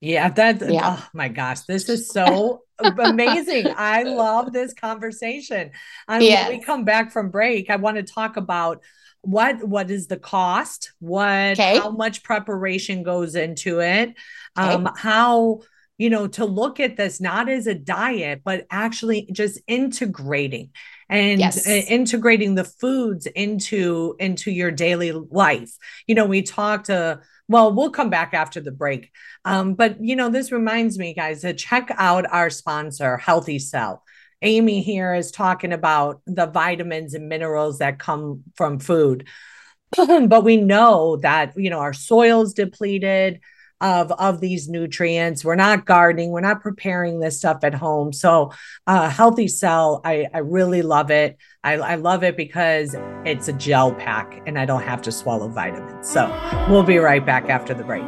[0.00, 0.98] Yeah, that, yeah.
[0.98, 3.66] oh my gosh, this is so amazing.
[3.76, 5.70] I love this conversation.
[6.08, 6.48] Mean, yes.
[6.48, 8.82] when we come back from break, I want to talk about
[9.26, 11.78] what what is the cost what okay.
[11.78, 14.14] how much preparation goes into it
[14.56, 14.74] okay.
[14.74, 15.60] um how
[15.98, 20.70] you know to look at this not as a diet but actually just integrating
[21.08, 21.66] and yes.
[21.66, 25.72] integrating the foods into into your daily life
[26.06, 29.10] you know we talked to well we'll come back after the break
[29.44, 34.02] um, but you know this reminds me guys to check out our sponsor healthy cell
[34.42, 39.26] Amy here is talking about the vitamins and minerals that come from food.
[39.96, 43.40] but we know that, you know, our soil's depleted
[43.80, 45.44] of of these nutrients.
[45.44, 48.12] We're not gardening, we're not preparing this stuff at home.
[48.12, 48.52] So,
[48.86, 51.36] uh, Healthy Cell, I, I really love it.
[51.66, 55.48] I, I love it because it's a gel pack and I don't have to swallow
[55.48, 56.08] vitamins.
[56.08, 56.28] So,
[56.70, 58.04] we'll be right back after the break.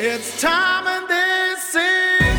[0.00, 2.38] It's time and this is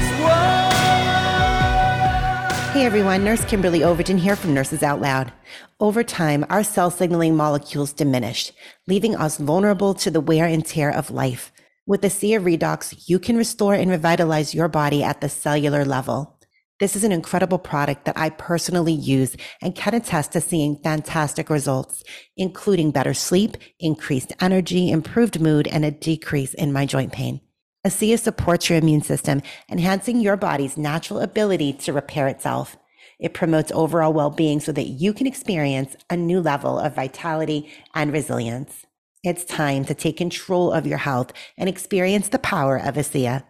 [2.74, 5.32] Hey everyone, Nurse Kimberly Overton here from Nurses Out Loud.
[5.80, 8.52] Over time, our cell signaling molecules diminish,
[8.88, 11.54] leaving us vulnerable to the wear and tear of life.
[11.88, 15.86] With the Sea of Redox, you can restore and revitalize your body at the cellular
[15.86, 16.39] level.
[16.80, 21.50] This is an incredible product that I personally use and can attest to seeing fantastic
[21.50, 22.04] results,
[22.38, 27.42] including better sleep, increased energy, improved mood, and a decrease in my joint pain.
[27.86, 32.78] ASEA supports your immune system, enhancing your body's natural ability to repair itself.
[33.20, 37.70] It promotes overall well being so that you can experience a new level of vitality
[37.94, 38.86] and resilience.
[39.22, 43.44] It's time to take control of your health and experience the power of ASEA.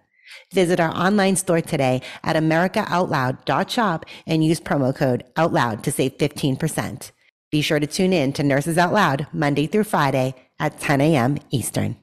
[0.54, 7.12] Visit our online store today at americaoutloud.shop and use promo code OUTLOUD to save 15%.
[7.52, 11.38] Be sure to tune in to Nurses Out Loud Monday through Friday at 10 a.m.
[11.50, 11.96] Eastern.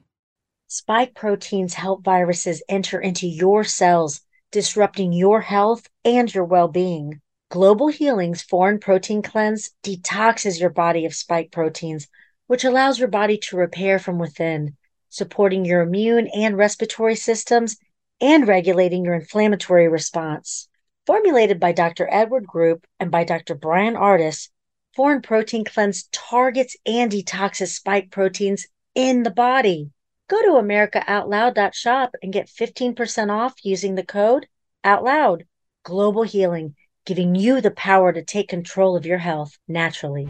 [0.67, 7.21] Spike proteins help viruses enter into your cells, disrupting your health and your well being.
[7.49, 12.09] Global Healing's Foreign Protein Cleanse detoxes your body of spike proteins,
[12.47, 14.75] which allows your body to repair from within,
[15.07, 17.77] supporting your immune and respiratory systems
[18.21, 20.67] and regulating your inflammatory response.
[21.05, 22.07] Formulated by Dr.
[22.11, 23.55] Edward Group and by Dr.
[23.55, 24.49] Brian Artis,
[24.95, 29.91] Foreign Protein Cleanse targets and detoxes spike proteins in the body.
[30.27, 34.47] Go to americaoutloud.shop and get 15% off using the code
[34.83, 35.45] OUTLOUD.
[35.83, 36.75] Global Healing,
[37.05, 40.27] giving you the power to take control of your health naturally.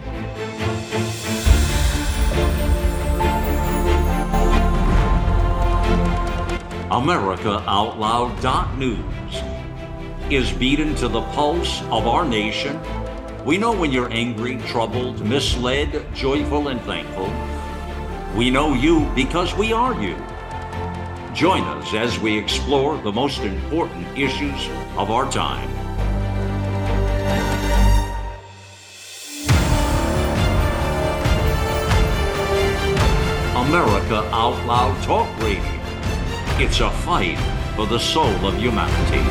[6.98, 9.44] AmericaOutloud.news
[10.32, 12.80] is beaten to the pulse of our nation.
[13.46, 17.32] We know when you're angry, troubled, misled, joyful, and thankful.
[18.36, 20.16] We know you because we are you.
[21.36, 25.70] Join us as we explore the most important issues of our time.
[33.68, 35.77] America Out Loud Talk Radio.
[36.60, 37.38] It's a fight
[37.76, 39.22] for the soul of humanity.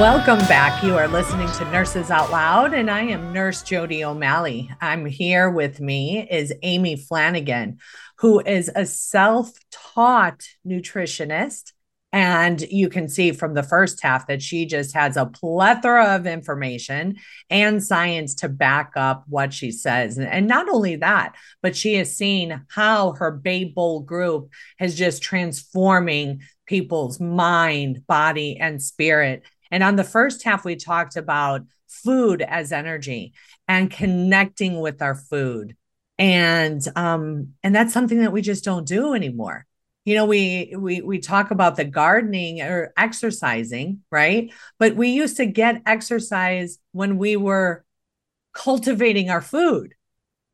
[0.00, 0.82] Welcome back.
[0.82, 4.68] You are listening to Nurses Out Loud, and I am Nurse Jodi O'Malley.
[4.80, 7.76] I'm here with me is Amy Flanigan,
[8.18, 11.70] who is a self taught nutritionist
[12.12, 16.26] and you can see from the first half that she just has a plethora of
[16.26, 17.16] information
[17.48, 20.18] and science to back up what she says.
[20.18, 25.22] And not only that, but she has seen how her Babe Bowl group has just
[25.22, 29.44] transforming people's mind, body, and spirit.
[29.70, 33.32] And on the first half, we talked about food as energy
[33.66, 35.76] and connecting with our food.
[36.18, 39.66] And um, and that's something that we just don't do anymore.
[40.04, 44.52] You know, we we we talk about the gardening or exercising, right?
[44.78, 47.84] But we used to get exercise when we were
[48.52, 49.94] cultivating our food.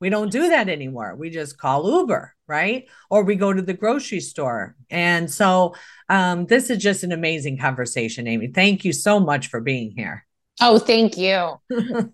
[0.00, 1.16] We don't do that anymore.
[1.16, 2.86] We just call Uber, right?
[3.10, 4.76] Or we go to the grocery store.
[4.90, 5.74] And so
[6.08, 8.48] um, this is just an amazing conversation, Amy.
[8.48, 10.24] Thank you so much for being here.
[10.60, 11.60] Oh, thank you.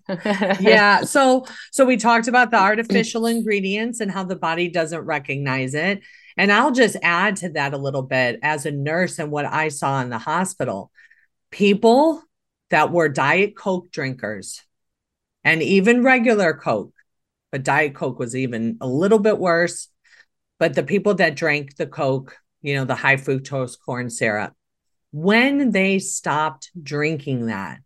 [0.59, 1.03] yeah.
[1.03, 6.01] So so we talked about the artificial ingredients and how the body doesn't recognize it.
[6.37, 9.69] And I'll just add to that a little bit as a nurse and what I
[9.69, 10.91] saw in the hospital.
[11.51, 12.21] People
[12.69, 14.61] that were diet coke drinkers
[15.43, 16.93] and even regular coke,
[17.51, 19.87] but diet coke was even a little bit worse.
[20.59, 24.53] But the people that drank the coke, you know, the high fructose corn syrup,
[25.11, 27.79] when they stopped drinking that,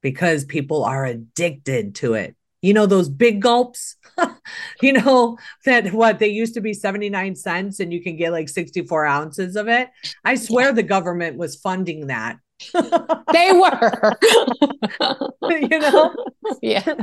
[0.00, 2.36] because people are addicted to it.
[2.64, 3.96] You know, those big gulps,
[4.80, 8.48] you know, that what they used to be 79 cents and you can get like
[8.48, 9.90] 64 ounces of it.
[10.24, 10.72] I swear yeah.
[10.72, 12.38] the government was funding that.
[12.72, 14.16] they were.
[15.50, 16.14] you know?
[16.62, 16.94] Yeah.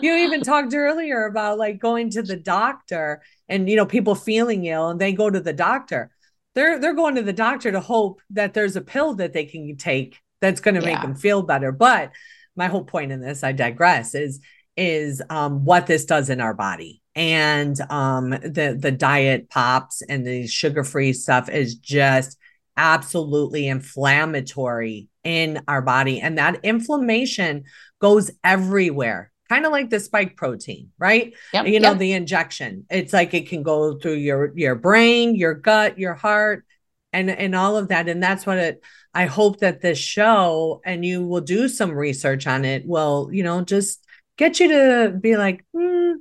[0.00, 4.64] you even talked earlier about like going to the doctor and, you know, people feeling
[4.66, 6.12] ill and they go to the doctor.
[6.54, 9.76] They're they're going to the doctor to hope that there's a pill that they can
[9.76, 11.72] take that's going to make them feel better.
[11.72, 12.12] But
[12.54, 14.40] my whole point in this, I digress, is
[14.80, 17.02] is um, what this does in our body.
[17.14, 22.38] And um, the the diet pops and the sugar free stuff is just
[22.76, 27.64] absolutely inflammatory in our body, and that inflammation
[28.00, 29.30] goes everywhere.
[29.48, 31.34] Kind of like the spike protein, right?
[31.52, 31.98] Yep, you know, yep.
[31.98, 32.86] the injection.
[32.88, 36.64] It's like it can go through your your brain, your gut, your heart,
[37.12, 38.08] and and all of that.
[38.08, 42.46] And that's what it I hope that this show and you will do some research
[42.46, 44.06] on it will, you know, just
[44.40, 46.12] get you to be like, hmm,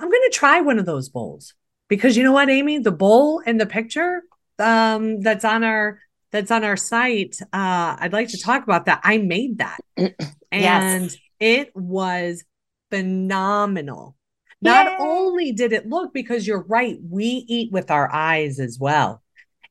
[0.00, 1.52] I'm going to try one of those bowls
[1.86, 4.22] because you know what, Amy, the bowl in the picture
[4.58, 6.00] um, that's on our
[6.32, 7.36] that's on our site.
[7.52, 9.00] Uh, I'd like to talk about that.
[9.04, 10.14] I made that, and
[10.50, 11.16] yes.
[11.38, 12.42] it was
[12.90, 14.16] phenomenal.
[14.62, 19.22] Not only did it look because you're right, we eat with our eyes as well.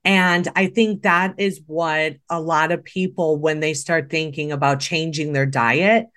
[0.05, 4.81] And I think that is what a lot of people, when they start thinking about
[4.81, 6.07] changing their diet,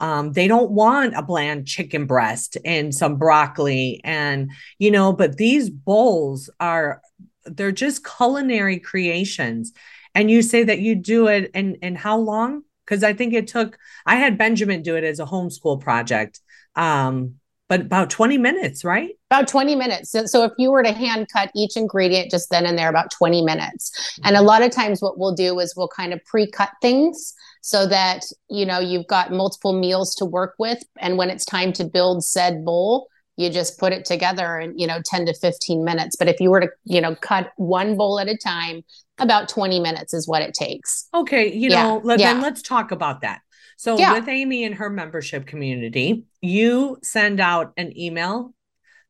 [0.00, 5.36] um, they don't want a bland chicken breast and some broccoli and you know but
[5.36, 7.00] these bowls are
[7.44, 9.72] they're just culinary creations
[10.14, 13.46] and you say that you do it and and how long because i think it
[13.46, 16.40] took i had benjamin do it as a homeschool project
[16.74, 17.36] um
[17.68, 19.10] but about 20 minutes, right?
[19.30, 20.10] About 20 minutes.
[20.10, 23.10] So, so, if you were to hand cut each ingredient just then and there, about
[23.10, 24.18] 20 minutes.
[24.24, 27.34] And a lot of times, what we'll do is we'll kind of pre cut things
[27.66, 30.84] so that, you know, you've got multiple meals to work with.
[31.00, 34.86] And when it's time to build said bowl, you just put it together in, you
[34.86, 36.14] know, 10 to 15 minutes.
[36.14, 38.84] But if you were to, you know, cut one bowl at a time,
[39.18, 41.08] about 20 minutes is what it takes.
[41.12, 41.52] Okay.
[41.52, 41.82] You yeah.
[41.82, 42.34] know, let, yeah.
[42.34, 43.40] then let's talk about that.
[43.76, 44.12] So yeah.
[44.12, 48.54] with Amy and her membership community, you send out an email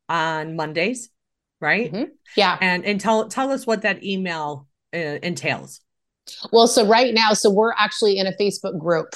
[0.09, 1.11] on Mondays,
[1.61, 1.93] right?
[1.93, 2.11] Mm-hmm.
[2.39, 2.57] Yeah.
[2.63, 5.83] And and tell tell us what that email uh, entails.
[6.53, 9.15] Well, so right now, so we're actually in a Facebook group.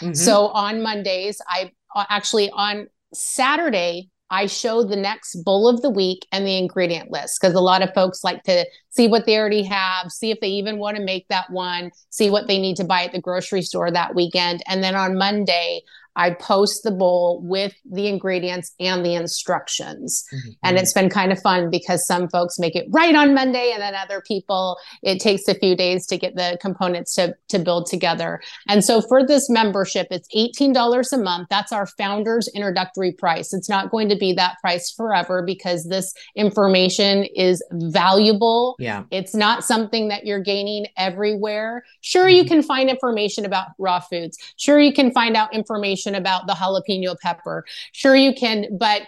[0.00, 0.14] Mm-hmm.
[0.14, 5.90] So on Mondays, I uh, actually on Saturday I show the next bowl of the
[5.90, 9.38] week and the ingredient list because a lot of folks like to see what they
[9.38, 12.76] already have, see if they even want to make that one, see what they need
[12.76, 14.62] to buy at the grocery store that weekend.
[14.66, 15.80] And then on Monday,
[16.16, 20.24] I post the bowl with the ingredients and the instructions.
[20.32, 20.50] Mm-hmm.
[20.64, 23.80] And it's been kind of fun because some folks make it right on Monday, and
[23.80, 27.86] then other people, it takes a few days to get the components to, to build
[27.86, 28.40] together.
[28.68, 31.48] And so for this membership, it's $18 a month.
[31.50, 33.52] That's our founder's introductory price.
[33.52, 38.76] It's not going to be that price forever because this information is valuable.
[38.78, 39.04] Yeah.
[39.10, 41.84] It's not something that you're gaining everywhere.
[42.00, 42.36] Sure, mm-hmm.
[42.36, 44.38] you can find information about raw foods.
[44.56, 47.64] Sure, you can find out information information about the jalapeno pepper.
[47.92, 49.02] Sure, you can, but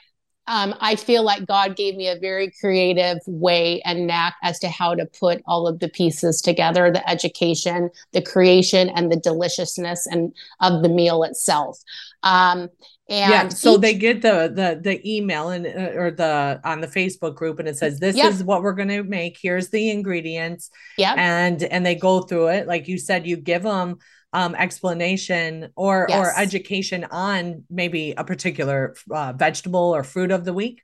[0.46, 4.68] um, I feel like God gave me a very creative way and knack as to
[4.68, 10.06] how to put all of the pieces together the education, the creation, and the deliciousness
[10.06, 11.78] and of the meal itself.
[12.24, 12.68] Um,
[13.08, 16.80] and yeah, so each- they get the the the email and uh, or the on
[16.80, 18.32] the Facebook group and it says this Yep.
[18.32, 19.38] is what we're going to make.
[19.40, 21.18] Here's the ingredients Yep.
[21.18, 23.98] and and they go through it like you said you give them
[24.32, 30.52] um explanation or or education on maybe a particular uh, vegetable or fruit of the
[30.52, 30.82] week.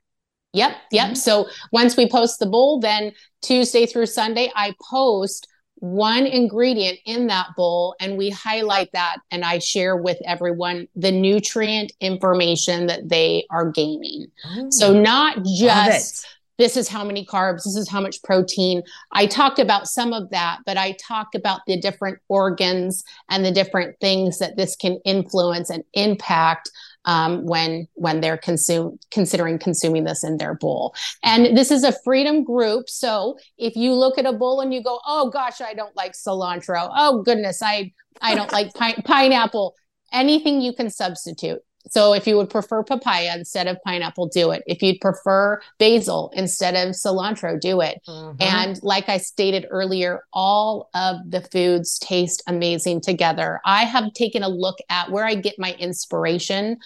[0.53, 1.09] Yep, yep.
[1.11, 1.17] Mhm.
[1.17, 5.47] So once we post the bowl, then Tuesday through Sunday, I post
[5.79, 11.11] one ingredient in that bowl and we highlight that and I share with everyone the
[11.11, 14.25] nutrient information that they are gaining.
[14.71, 16.25] So not just.
[16.57, 18.81] This is how many carbs, this is how much protein.
[19.11, 23.51] I talked about some of that, but I talk about the different organs and the
[23.51, 26.69] different things that this can influence and impact
[27.05, 30.93] um, when when they're consume considering consuming this in their bowl.
[31.23, 34.83] And this is a freedom group, so if you look at a bowl and you
[34.83, 36.91] go, "Oh gosh, I don't like cilantro.
[36.95, 39.75] Oh goodness, I I don't like pi- pineapple."
[40.13, 41.59] Anything you can substitute.
[41.89, 44.63] So if you would prefer papaya instead of pineapple, do it.
[44.67, 48.01] If you'd prefer basil instead of cilantro, do it.
[48.07, 48.35] Mhm.
[48.39, 53.59] And like I stated earlier, all of the foods taste amazing together.
[53.65, 56.77] I have taken a look at where I get my inspiration.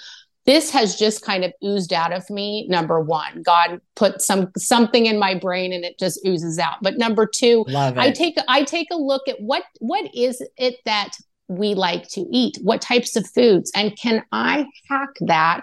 [0.45, 2.65] This has just kind of oozed out of me.
[2.67, 6.77] Number one, God put some something in my brain and it just oozes out.
[6.81, 7.63] But number two.
[8.01, 11.11] I take I take a look at what what is it that
[11.51, 12.57] we like to eat?
[12.61, 13.71] What types of foods?
[13.75, 15.61] And can I hack that?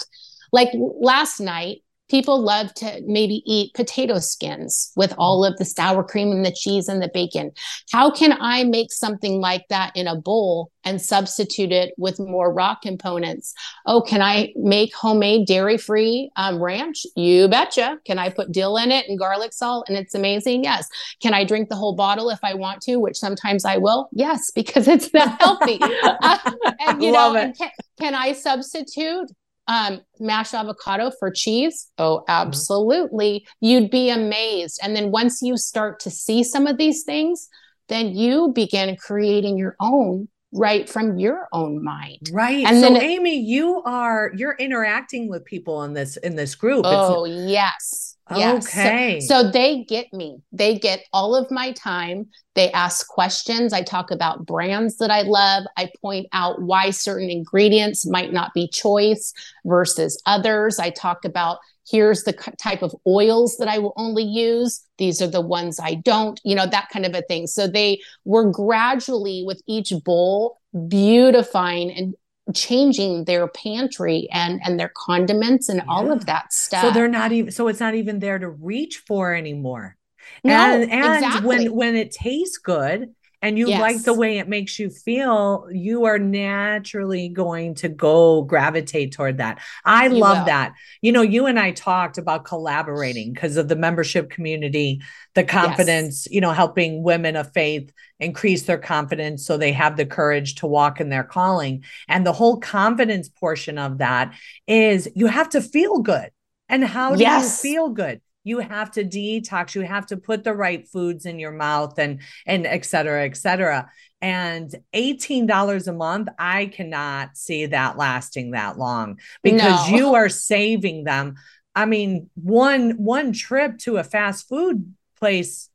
[0.53, 6.03] Like last night, people love to maybe eat potato skins with all of the sour
[6.03, 7.53] cream and the cheese and the bacon.
[7.93, 12.53] How can I make something like that in a bowl and substitute it with more
[12.53, 13.53] raw components?
[13.87, 17.05] Oh, can I make homemade dairy free um, ranch?
[17.15, 17.99] You betcha.
[18.07, 20.65] Can I put dill in it and garlic salt and it's amazing?
[20.65, 20.89] Yes.
[21.21, 24.09] Can I drink the whole bottle if I want to, which sometimes I will?
[24.13, 25.79] Yes, because it's that healthy.
[26.21, 26.39] Uh,
[26.81, 27.57] and you Love know, it.
[27.57, 29.31] can, can I substitute
[29.69, 31.91] um, mashed avocado for cheese?
[31.99, 33.47] Oh, absolutely.
[33.61, 34.81] You'd be amazed.
[34.83, 37.49] And then once you start to see some of these things,
[37.89, 42.31] then you begin creating your own right from your own mind.
[42.33, 42.67] Right.
[42.67, 46.55] And so then it- Amy, you are you're interacting with people in this in this
[46.55, 46.83] group.
[46.87, 47.47] Oh, yes.
[47.49, 48.08] Yes.
[48.31, 49.21] So- Okay.
[49.21, 50.39] So, they get me.
[50.53, 52.27] They get all of my time.
[52.55, 53.73] They ask questions.
[53.73, 55.65] I talk about brands that I love.
[55.77, 59.33] I point out why certain ingredients might not be choice
[59.65, 60.79] versus others.
[60.79, 61.59] I talk about
[61.91, 64.85] here's the type of oils that I will only use.
[64.99, 67.47] These are the ones I don't, you know, that kind of a thing.
[67.47, 70.59] So they were gradually with each bowl
[70.89, 72.15] beautifying and
[72.55, 76.83] changing their pantry and and their condiments and all of that stuff.
[76.83, 79.97] so they're not even so it's not even there to reach for anymore.
[80.45, 81.47] no, and and exactly.
[81.47, 86.07] when when it tastes good and you like the way it makes you feel, you
[86.07, 89.61] are naturally going to go gravitate toward that.
[89.85, 90.45] I You love will.
[90.47, 90.75] that.
[91.03, 95.01] You know, you and I talked about collaborating because of the membership community,
[95.35, 100.07] the confidence, you know, helping women of faith increase their confidence so they have the
[100.07, 101.85] courage to walk in their calling.
[102.09, 104.35] And the whole confidence portion of that
[104.67, 106.31] is you have to feel good.
[106.69, 107.65] And how do Yes.
[107.65, 108.21] you feel good?
[108.45, 112.21] You have to detox, you have to put the right foods in your mouth and
[112.47, 113.91] and et cetera, et cetera.
[114.21, 119.97] And $18 a month, I cannot see that lasting that long because No.
[119.97, 121.35] you are saving them.
[121.75, 125.69] I mean, one one trip to a fast food place,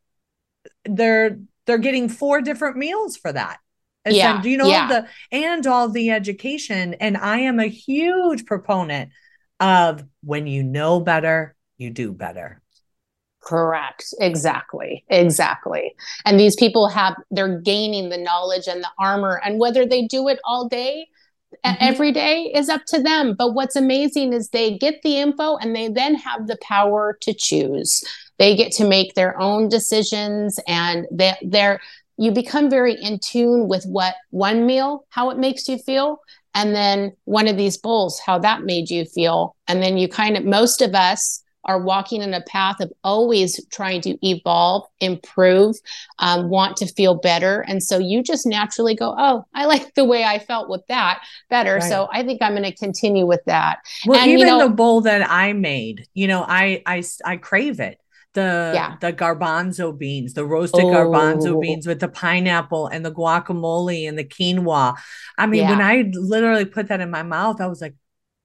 [0.86, 3.60] they're they're getting four different meals for that.
[4.04, 4.88] And Yeah, do you know yeah.
[4.88, 6.96] the and all the education?
[6.96, 9.12] And I am a huge proponent
[9.62, 12.62] of when you know better, you do better.
[13.42, 14.14] Correct.
[14.20, 15.04] Exactly.
[15.10, 15.96] Exactly.
[16.26, 19.42] And these people have, they're gaining the knowledge and the armor.
[19.44, 21.08] And whether they do it all day,
[21.66, 21.78] Mhm.
[21.82, 23.36] every day is up to them.
[23.38, 27.34] But what's amazing is they get the info and they then have the power to
[27.34, 28.04] choose.
[28.40, 31.80] They get to make their own decisions and they, they're,
[32.18, 36.22] you become very in tune with what one meal, how it makes you feel.
[36.56, 39.56] And then one of these bowls, how that made you feel.
[39.68, 43.64] And then you kind of, most of us, are walking in a path of always
[43.68, 45.76] trying to evolve, improve,
[46.20, 47.62] um, want to feel better.
[47.62, 51.22] And so you just naturally go, Oh, I like the way I felt with that
[51.50, 51.76] better.
[51.76, 51.84] Right.
[51.84, 53.80] So I think I'm going to continue with that.
[54.06, 57.38] Well, And, you even know- the bowl that I made, you know, I I I
[57.38, 58.00] crave it.
[58.34, 58.96] The Yeah.
[59.00, 61.60] the garbanzo beans, the roasted garbanzo Oh.
[61.62, 64.96] beans with the pineapple and the guacamole and the quinoa.
[65.38, 67.94] I mean, when I literally put that in my mouth, I was like,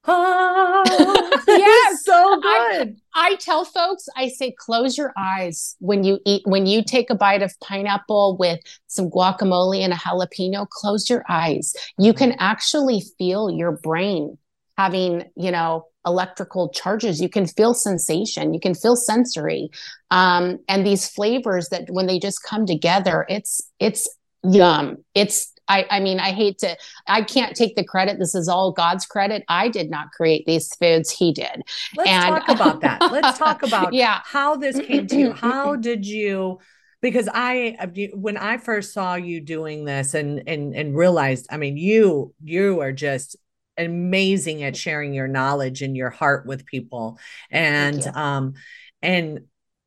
[0.07, 2.97] Oh, Yes, so I- good.
[3.15, 7.15] I tell folks, I say, close your eyes when you eat, when you take a
[7.17, 11.75] bite of pineapple with some guacamole and a jalapeno, close your eyes.
[11.99, 14.39] You can actually feel your brain
[14.77, 17.21] having, you know, electrical charges.
[17.21, 19.71] You can feel sensation, you can feel sensory.
[20.13, 24.09] Um, and these flavors that when they just come together, it's, it's
[24.43, 24.99] yum.
[25.15, 26.77] It's, I, I mean, I hate to,
[27.07, 28.19] I can't take the credit.
[28.19, 29.45] This is all God's credit.
[29.49, 31.11] I did not create these foods.
[31.11, 31.63] He did.
[31.97, 33.13] Let's And- talk about that.
[33.13, 34.21] Let's talk about Yeah.
[34.25, 35.33] how this came to you.
[35.35, 36.59] How did you?
[37.01, 37.77] Because I,
[38.15, 42.81] when I first saw you doing this and and and realized, I mean, you you
[42.81, 43.37] are just
[43.77, 47.21] amazing at sharing your knowledge and your heart with people,
[47.53, 48.55] and um,
[49.01, 49.43] and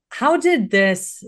[0.09, 1.21] how did this?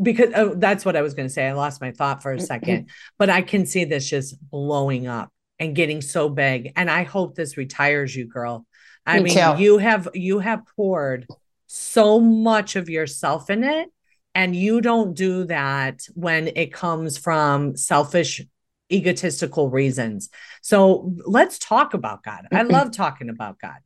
[0.00, 1.46] Because oh, that's what I was going to say.
[1.46, 2.44] I lost my thought for a mm-hmm.
[2.44, 7.04] second, but I can see this just blowing up and getting so big, and I
[7.04, 8.66] hope this retires you, girl.
[9.06, 9.62] I Me mean, too.
[9.62, 11.26] you have you have poured
[11.66, 13.88] so much of yourself in it,
[14.34, 18.42] and you don't do that when it comes from selfish,
[18.90, 20.30] egotistical reasons.
[20.60, 22.46] So let's talk about God.
[22.50, 22.72] I mm-hmm.
[22.72, 23.76] love talking about God.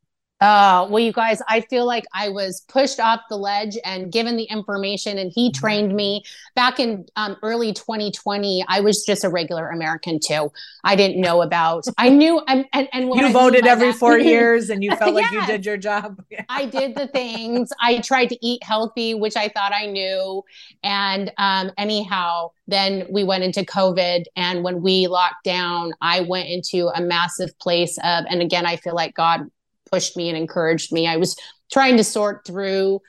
[0.40, 4.36] Uh, well, you guys, I feel like I was pushed off the ledge and given
[4.36, 6.22] the information, and he trained me
[6.54, 8.64] back in um, early 2020.
[8.68, 10.52] I was just a regular American too.
[10.84, 11.86] I didn't know about.
[11.98, 14.84] I knew, and and, and what I You mean voted every that- four years, and
[14.84, 16.22] you felt like you did your job.
[16.48, 17.72] I did the things.
[17.80, 20.44] I tried to eat healthy, which I thought I knew.
[20.84, 24.24] And um, anyhow, then we went into COVID.
[24.36, 28.76] And when we locked down, I went into a massive place of, and again, I
[28.76, 29.50] feel like God
[29.90, 31.06] pushed me and encouraged me.
[31.06, 31.36] I was
[31.72, 33.00] trying to sort through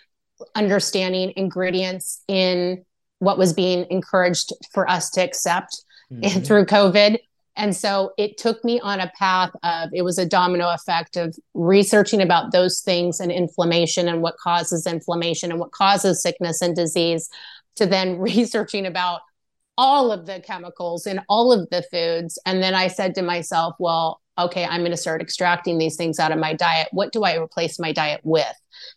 [0.56, 2.86] understanding ingredients in
[3.20, 6.46] what was being encouraged for us to accept Mhm.
[6.48, 7.20] through COVID.
[7.56, 11.36] And so it took me on a path of it was a domino effect of
[11.54, 16.76] researching about those things and inflammation and what causes inflammation and what causes sickness and
[16.76, 17.30] disease
[17.76, 19.22] to then researching about
[19.78, 22.40] all of the chemicals in all of the foods.
[22.46, 26.20] And then I said to myself, well, okay, I'm going to start extracting these things
[26.20, 26.88] out of my diet.
[26.92, 28.46] What do I replace my diet with?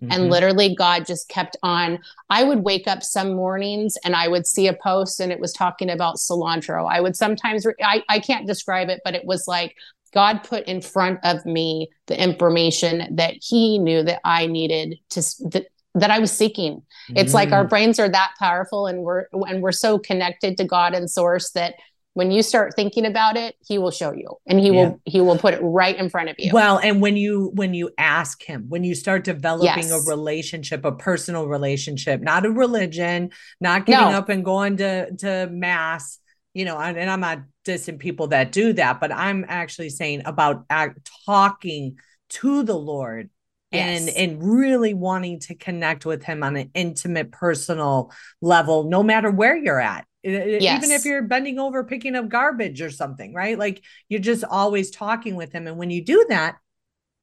[0.01, 0.31] and Mhm.
[0.31, 1.99] literally god just kept on
[2.31, 5.53] i would wake up some mornings and i would see a post and it was
[5.53, 9.49] talking about cilantro i would sometimes re- I, I can't describe it but it was
[9.49, 9.75] like
[10.15, 15.21] god put in front of me the information that he knew that i needed to
[15.51, 15.67] that,
[15.97, 16.83] that i was seeking
[17.17, 17.71] it's like our Mm.
[17.71, 21.75] brains are that powerful and we're and we're so connected to god and source that
[22.15, 24.73] when you start thinking about it he will show you and he Yeah.
[24.73, 27.75] will he will put it right in front of you Well, and when you when
[27.75, 33.31] you ask him, when you start developing a relationship, a personal relationship, not a religion,
[33.61, 34.19] not getting No.
[34.19, 36.19] up and going to to mass,
[36.55, 40.23] you know, and, and I'm not dissing people that do that, but I'm actually saying
[40.27, 41.99] about act, talking
[42.31, 43.31] to the Lord
[43.73, 49.31] and and really wanting to connect with him on an intimate personal level no matter
[49.31, 53.59] where you're at E- even if you're bending over picking up garbage or something right?
[53.59, 56.57] Like you're just always talking with him and when you do that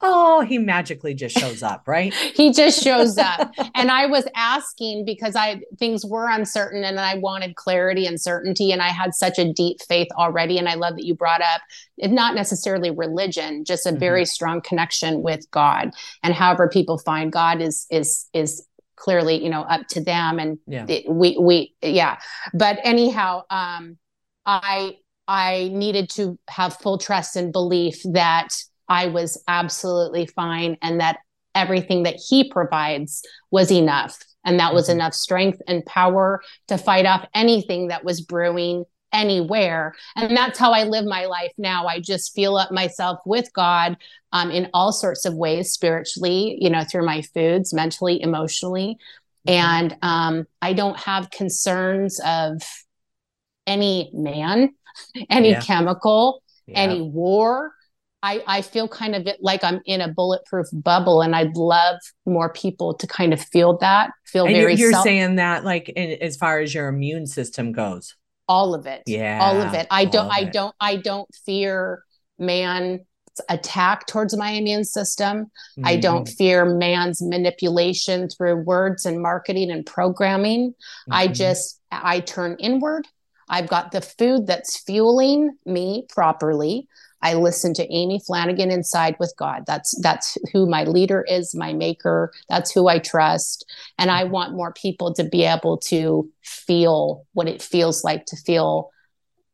[0.02, 2.14] oh he magically just shows up right?
[2.14, 3.54] He just shows up.
[3.76, 8.72] And i was asking because i things were uncertain and i wanted clarity and certainty
[8.72, 11.62] and i had such a deep faith already and i love that you brought up
[11.98, 14.00] not necessarily religion just a mm-hmm.
[14.00, 15.92] very strong connection with god
[16.24, 18.66] and however people find god is is is
[19.00, 20.86] clearly you know up to them and yeah.
[20.88, 22.18] it- we we yeah.
[22.54, 23.98] But anyhow um
[24.46, 24.96] i
[25.28, 28.50] i needed to have full trust and belief that
[28.88, 31.18] i was absolutely fine and that
[31.56, 34.18] everything that he provides was enough.
[34.46, 34.94] And that was Mhm.
[34.94, 40.72] enough strength and power to fight off anything that was brewing anywhere and that's how
[40.72, 43.98] i live my life now i just feel up myself with god
[44.32, 48.98] um, in all sorts of ways spiritually you know through my foods mentally emotionally
[49.48, 49.54] Mhm.
[49.54, 52.62] and um, I don't have concerns of
[53.66, 54.76] any man,
[55.30, 55.62] any Yeah.
[55.62, 56.80] chemical, Yeah.
[56.80, 57.72] any war.
[58.22, 61.96] I, I feel kind of like I'm in a bulletproof bubble, and I'd love
[62.26, 65.88] more people to kind of feel that, feel and very you're self- saying that like
[65.88, 68.16] in, as far as your immune system goes
[68.50, 69.88] all of it, yeah all of it.
[69.90, 70.54] I don't, I it.
[70.54, 72.04] don't, I don't fear
[72.38, 73.02] man's
[73.48, 75.50] attack towards my immune system.
[75.86, 76.36] I don't Mhm.
[76.38, 80.74] fear man's manipulation through words and marketing and programming.
[81.10, 81.36] I Mhm.
[81.36, 83.08] just I turn inward.
[83.48, 86.88] I've got the food that's fueling me properly.
[87.22, 89.64] I listen to Amy Flanigan inside with God.
[89.68, 92.32] That's that's who my leader is, my maker.
[92.48, 93.66] That's who I trust.
[93.98, 98.38] And I want more people to be able to feel what it feels like to
[98.38, 98.90] feel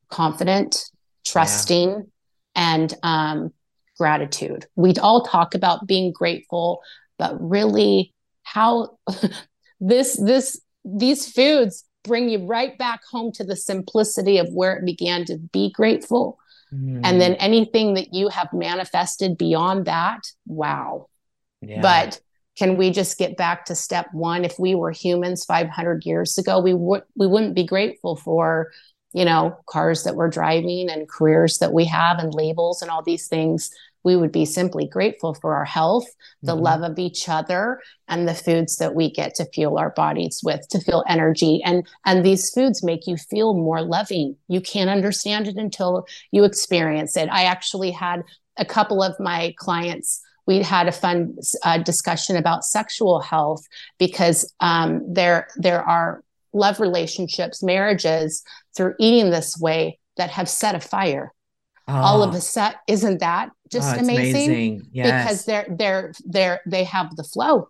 [0.09, 0.91] confident,
[1.25, 2.11] trusting,
[2.55, 3.51] and um
[3.97, 4.65] gratitude.
[4.75, 6.81] We all talk about being grateful,
[7.17, 8.13] but really
[8.43, 8.97] how
[9.79, 14.85] this this these foods bring you right back home to the simplicity of where it
[14.85, 16.37] began to be grateful.
[16.73, 17.01] Mm.
[17.03, 21.07] And then anything that you have manifested beyond that, wow.
[21.61, 21.81] Yeah.
[21.81, 22.19] But
[22.57, 24.45] can we just get back to step one?
[24.45, 28.71] If we were humans 500 years ago, we would we wouldn't be grateful for
[29.15, 33.01] you know, cars that we're driving and careers that we have and labels and all
[33.01, 33.71] these things.
[34.05, 36.05] We would be simply grateful for our health,
[36.41, 36.61] the mm-hmm.
[36.61, 40.65] love of each other, and the foods that we get to fuel our bodies with
[40.69, 41.61] to feel energy.
[41.65, 44.37] And and these foods make you feel more loving.
[44.47, 47.27] You can't understand it until you experience it.
[47.29, 48.23] I actually had
[48.57, 53.65] a couple of my clients we had a fun uh, discussion about sexual health
[53.97, 58.43] because um, there there are love relationships, marriages
[58.75, 61.33] through eating this way that have set a fire.
[61.87, 61.93] Oh.
[61.93, 64.49] All of a sudden, isn't that just oh, amazing?
[64.49, 64.87] amazing.
[64.91, 65.23] Yes.
[65.23, 67.69] Because they're they're they're they have the flow.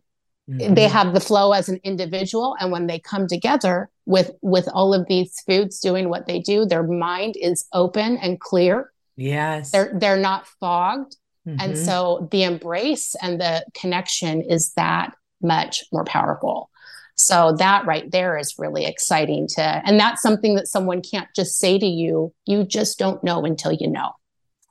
[0.50, 0.76] Mm-hmm.
[0.76, 4.94] They have the flow as an individual, and when they come together with with all
[4.94, 8.92] of these foods doing what they do, their mind is open and clear.
[9.18, 11.60] Yes, they're they're not fogged, mm-hmm.
[11.60, 16.70] and so the embrace and the connection is that much more powerful.
[17.16, 21.58] So that right there is really exciting to, and that's something that someone can't just
[21.58, 22.34] say to you.
[22.46, 24.12] You just don't know until you know.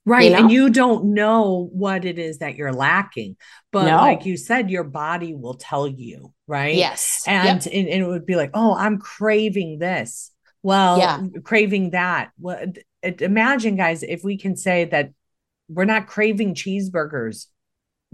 [0.07, 0.25] Right.
[0.25, 0.39] You know?
[0.39, 3.37] And you don't know what it is that you're lacking.
[3.73, 3.97] But no.
[3.97, 6.75] like you said, your body will tell you, right?
[6.75, 7.25] Yes.
[7.27, 7.73] And, yep.
[7.73, 10.31] and, and, it would be like, oh, I'm craving this.
[10.63, 11.21] Well, yeah.
[11.43, 12.33] craving that.
[12.39, 12.67] Well,
[13.03, 15.11] imagine, guys, if we can say that
[15.69, 17.47] we're not craving cheeseburgers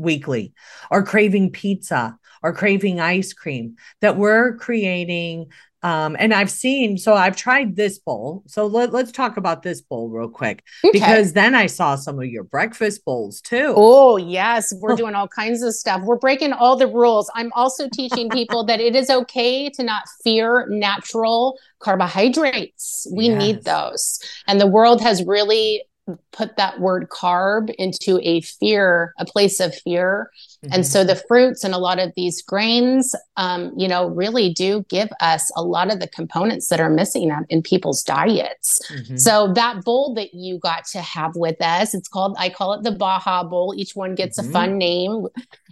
[0.01, 0.53] weekly
[0.91, 5.47] or craving pizza or craving ice cream that we're creating
[5.83, 8.43] um, and I've seen, so I've tried this bowl.
[8.47, 10.93] So let, us talk about this bowl real quick okay.
[10.93, 13.73] because then I saw some of your breakfast bowls too.
[13.75, 14.75] Oh, yes.
[14.79, 16.03] We're doing all kinds of stuff.
[16.03, 17.31] We're breaking all the rules.
[17.35, 23.07] I'm also teaching people that it is okay to not fear natural carbohydrates.
[23.15, 23.39] We yes.
[23.39, 24.21] need those.
[24.47, 25.83] And the world has really
[26.33, 30.31] put that word carb into a fear, a place of fear.
[30.65, 30.75] Mm-hmm.
[30.75, 34.85] And so the fruits and a lot of these grains, um, you know, really do
[34.89, 38.81] give us a lot of the components that are missing in people's diets.
[38.91, 39.17] Mm-hmm.
[39.17, 42.83] So that bowl that you got to have with us, it's called, I call it
[42.83, 43.75] the Baja Bowl.
[43.77, 44.51] Each one gets mm-hmm.
[44.51, 45.27] a fun name.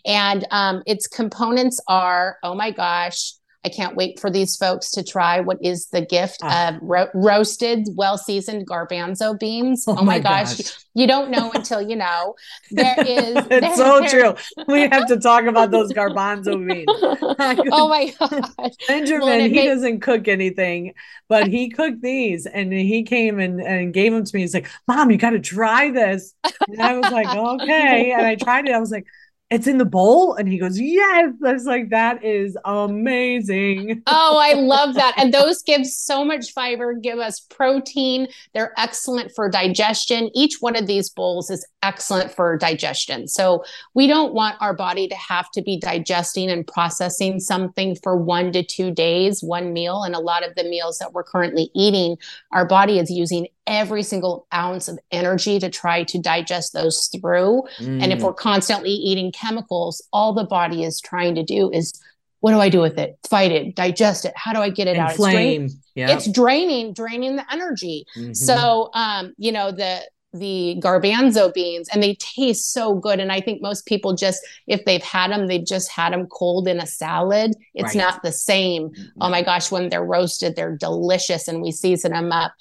[0.07, 3.33] And um, its components are, oh my gosh,
[3.65, 6.69] I can't wait for these folks to try what is the gift ah.
[6.69, 9.85] of ro- roasted, well seasoned garbanzo beans.
[9.89, 10.57] Oh, oh my, gosh.
[10.57, 10.79] gosh.
[10.95, 12.37] You don't know until you know.
[12.71, 13.35] There is.
[13.37, 14.09] it's there, so there...
[14.09, 14.35] true.
[14.69, 16.87] We have to talk about those garbanzo beans.
[17.73, 18.75] oh my gosh.
[18.87, 20.95] Benjamin, well, he doesn't cook anything,
[21.29, 24.43] but he cooked these and he came and, and gave them to me.
[24.43, 26.33] He's like, Mom, you got to try this.
[26.69, 28.13] And I was like, okay.
[28.13, 28.73] And I tried it.
[28.73, 29.07] I was like,
[29.51, 30.35] it's in the bowl?
[30.35, 31.33] And he goes yes.
[31.45, 34.03] I was like that is amazing.
[34.07, 35.15] Oh i love that.
[35.17, 38.29] And those give so much fiber give us protein.
[38.53, 40.31] They're excellent for digestion.
[40.35, 43.27] Each one of these bowls is excellent for digestion.
[43.29, 48.17] So we don't want our body to have to be digesting and processing something for
[48.17, 50.03] one to two days one meal.
[50.03, 52.17] And a lot of the meals that we're currently eating
[52.53, 57.63] our body is using every single ounce of energy to try to digest those through.
[57.79, 58.03] Mm.
[58.03, 58.23] And if mm.
[58.23, 61.93] we're constantly eating chemicals, all the body is trying to do is
[62.41, 63.19] what do I do with it?
[63.29, 64.33] Fight it, digest it.
[64.37, 65.03] How do I get it Inflame.
[65.03, 65.11] out?
[65.11, 66.11] It's draining, yep.
[66.11, 68.07] it's draining, draining the energy.
[68.17, 68.33] Mm-hmm.
[68.33, 70.03] So, um, you know, the
[70.35, 74.85] the garbanzo beans and they taste so good and i think most people just if
[74.85, 77.97] they've had them they've just had them cold in a salad it's right.
[77.97, 79.23] not the same mm-hmm.
[79.23, 82.53] oh my gosh when they're roasted they're delicious and we season them up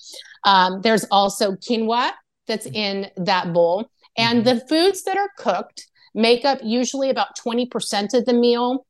[0.45, 2.11] um, there's also quinoa
[2.47, 2.75] that's mm-hmm.
[2.75, 3.89] in that bowl.
[4.17, 4.57] And mm-hmm.
[4.57, 8.85] the foods that are cooked make up usually about 20% of the meal.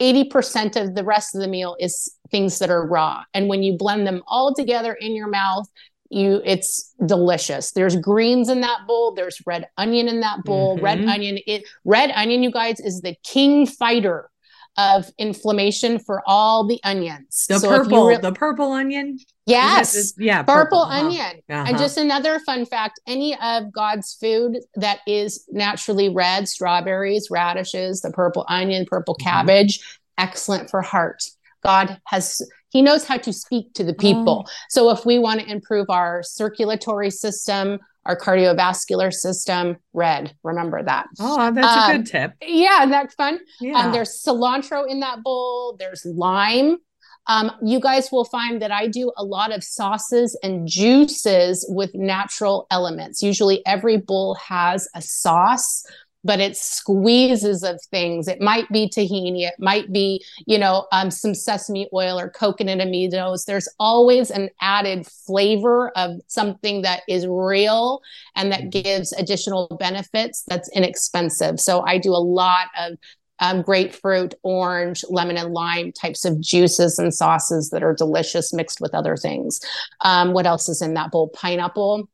[0.00, 3.24] 80% of the rest of the meal is things that are raw.
[3.34, 5.66] And when you blend them all together in your mouth,
[6.10, 7.72] you it's delicious.
[7.72, 10.76] There's greens in that bowl, there's red onion in that bowl.
[10.76, 10.84] Mm-hmm.
[10.84, 14.30] Red onion it red onion you guys is the king fighter
[14.78, 17.46] of inflammation for all the onions.
[17.48, 19.18] The so purple, re- the purple onion.
[19.44, 20.14] Yes.
[20.18, 20.42] yeah.
[20.44, 21.42] Purple, purple onion.
[21.50, 21.64] Uh-huh.
[21.66, 28.02] And just another fun fact any of God's food that is naturally red, strawberries, radishes,
[28.02, 29.28] the purple onion, purple mm-hmm.
[29.28, 29.80] cabbage,
[30.16, 31.24] excellent for heart.
[31.64, 32.40] God has,
[32.70, 34.44] He knows how to speak to the people.
[34.46, 34.52] Oh.
[34.68, 40.34] So if we want to improve our circulatory system, our cardiovascular system red.
[40.42, 41.06] Remember that.
[41.20, 42.32] Oh, that's um, a good tip.
[42.42, 43.34] Yeah, that's fun.
[43.34, 43.78] Um, yeah.
[43.78, 45.76] Um, there's cilantro in that bowl.
[45.78, 46.78] There's lime.
[47.26, 51.94] Um, you guys will find that I do a lot of sauces and juices with
[51.94, 53.22] natural elements.
[53.22, 55.84] Usually, every bowl has a sauce
[56.24, 58.28] but it's squeezes of things.
[58.28, 62.78] It might be tahini, it might be, you know, um, some sesame oil or coconut
[62.78, 63.44] aminos.
[63.44, 68.00] There's always an added flavor of something that is real
[68.34, 71.60] and that gives additional benefits that's inexpensive.
[71.60, 72.98] So I do a lot of
[73.40, 78.80] um, grapefruit, orange, lemon, and lime types of juices and sauces that are delicious mixed
[78.80, 79.60] with other things.
[80.00, 81.28] Um, what else is in that bowl?
[81.28, 82.08] Pineapple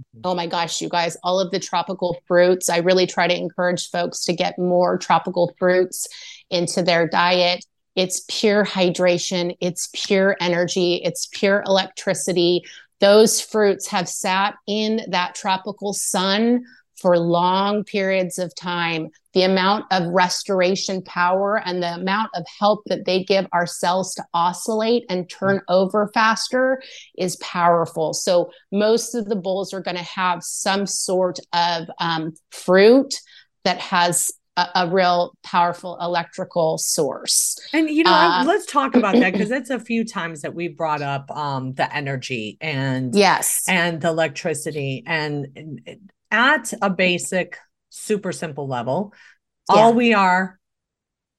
[0.00, 0.20] Mm-hmm.
[0.24, 2.68] Oh my gosh, you guys, all of the tropical fruits.
[2.68, 6.06] I really try to encourage folks to get more tropical fruits
[6.50, 7.64] into their diet.
[7.96, 12.62] It's pure hydration, it's pure energy, it's pure electricity.
[13.00, 16.64] Those fruits have sat in that tropical sun
[17.00, 22.82] for long periods of time, the amount of restoration power and the amount of help
[22.86, 26.82] that they give our cells to oscillate and turn over faster
[27.16, 28.12] is powerful.
[28.14, 33.14] So, most of the bowls are going to have some sort of um, fruit
[33.64, 37.56] that has a, a, real powerful electrical source.
[37.72, 40.68] And you know, uh, let's talk about that because it's a few times that we
[40.68, 47.58] brought up um, the energy and yes, and the electricity and, and at a basic,
[47.90, 49.12] super simple level,
[49.72, 49.80] yeah.
[49.80, 50.58] all we are,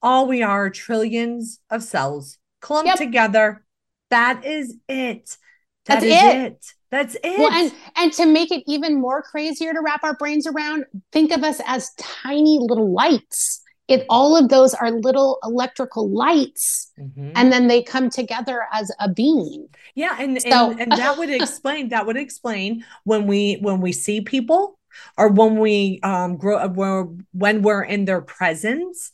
[0.01, 2.97] all we are trillions of cells clumped yep.
[2.97, 3.65] together.
[4.09, 5.37] That is it.
[5.85, 6.35] That That's is it.
[6.35, 6.65] it.
[6.91, 7.37] That's it.
[7.37, 11.31] Well, and and to make it even more crazier to wrap our brains around, think
[11.31, 13.61] of us as tiny little lights.
[13.87, 17.31] It all of those are little electrical lights, mm-hmm.
[17.35, 19.67] and then they come together as a being.
[19.95, 23.91] Yeah, and, so, and and that would explain that would explain when we when we
[23.91, 24.78] see people
[25.17, 29.11] or when we um grow uh, when we're in their presence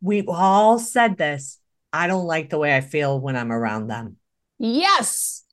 [0.00, 1.58] we've all said this
[1.92, 4.16] i don't like the way i feel when i'm around them.
[4.58, 5.44] Yes.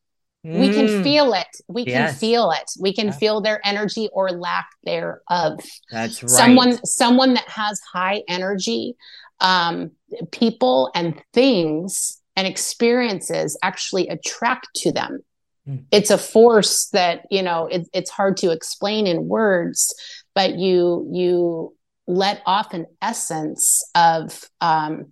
[0.45, 0.59] Mm.
[0.59, 1.47] we can feel it.
[1.67, 2.11] We yes.
[2.11, 2.71] can feel it.
[2.79, 3.11] We can yeah.
[3.11, 5.59] feel their energy or lack thereof.
[5.91, 6.29] That's right.
[6.29, 8.95] someone someone that has high energy
[9.39, 9.91] um
[10.31, 15.19] people and things and experiences actually attract to them
[15.65, 15.77] Hmm.
[15.91, 19.93] it's a force that you know it, it's hard to explain in words
[20.33, 21.75] but you you
[22.07, 25.11] let off an essence of um,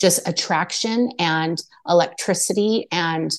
[0.00, 3.30] just attraction and electricity and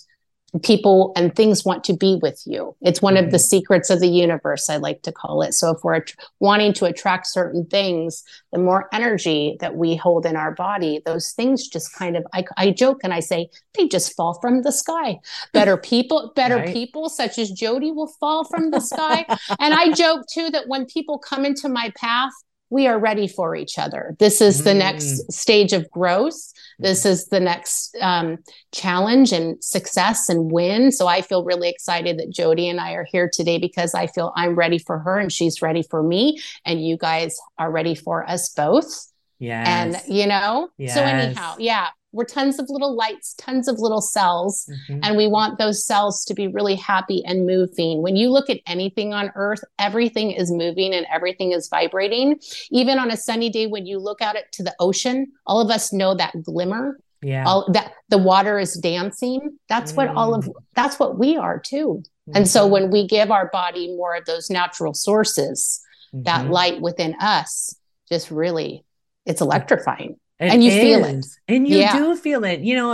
[0.59, 2.75] people and things want to be with you.
[2.81, 3.25] It's one mm-hmm.
[3.25, 3.43] of the mm-hmm.
[3.43, 5.53] secrets of the universe, I like to call it.
[5.53, 6.03] So if we're
[6.39, 11.31] wanting to attract certain things, the more energy that we hold in our body, those
[11.31, 14.71] things just kind of, I, I joke and I say, they just fall from the
[14.71, 15.19] sky.
[15.53, 16.73] Better people, better right.
[16.73, 19.25] people such as Jodi will fall from the sky.
[19.59, 22.31] and I joke too that when people come into my path,
[22.72, 24.15] we are ready for each other.
[24.17, 24.78] This is the mm.
[24.78, 26.51] next stage of growth.
[26.80, 28.39] This is the next um,
[28.72, 30.91] challenge and success and win.
[30.91, 34.32] So I feel really excited that Jodi and I are here today because I feel
[34.36, 36.39] I'm ready for her and she's ready for me.
[36.65, 39.05] And you guys are ready for us both.
[39.38, 39.63] Yeah.
[39.67, 40.93] And, you know, yes.
[40.93, 44.99] so anyhow, yeah, we're tons of little lights, tons of little cells, mm-hmm.
[45.03, 48.01] and we want those cells to be really happy and moving.
[48.01, 52.39] When you look at anything on earth, everything is moving and everything is vibrating.
[52.70, 55.70] Even on a sunny day, when you look out it to the ocean, all of
[55.70, 56.99] us know that glimmer.
[57.22, 57.45] Yeah.
[57.45, 59.59] All that the water is dancing.
[59.70, 59.97] That's mm.
[59.97, 60.53] what all of mm.
[60.76, 62.03] that's what we are too.
[62.03, 62.38] Mm-hmm.
[62.38, 62.72] And so mm-hmm.
[62.72, 65.80] when we give our body more of those natural sources,
[66.14, 66.24] mm-hmm.
[66.24, 67.76] that light within us
[68.09, 68.84] just really
[69.26, 70.18] it's electrifying.
[70.41, 70.81] It and you is.
[70.81, 71.25] feel it.
[71.47, 71.95] and you yeah.
[71.95, 72.61] do feel it.
[72.61, 72.93] You know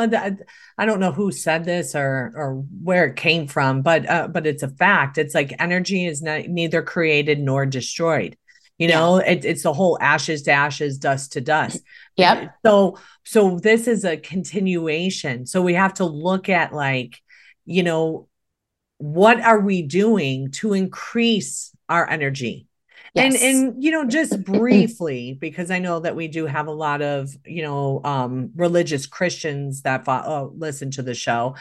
[0.77, 4.45] i don't know who said this or or where it came from but uh, but
[4.45, 5.17] it's a fact.
[5.17, 8.37] It's like energy is not, neither created nor destroyed.
[8.77, 9.31] You know yeah.
[9.31, 11.81] it, it's the whole ashes to ashes dust to dust.
[12.17, 12.53] Yep.
[12.65, 15.45] So so this is a continuation.
[15.45, 17.21] So we have to look at like
[17.65, 18.27] you know
[18.97, 22.66] what are we doing to increase our energy
[23.17, 23.41] Yes.
[23.41, 27.01] And and you know just briefly because I know that we do have a lot
[27.01, 31.55] of you know um religious Christians that oh, listen to the show.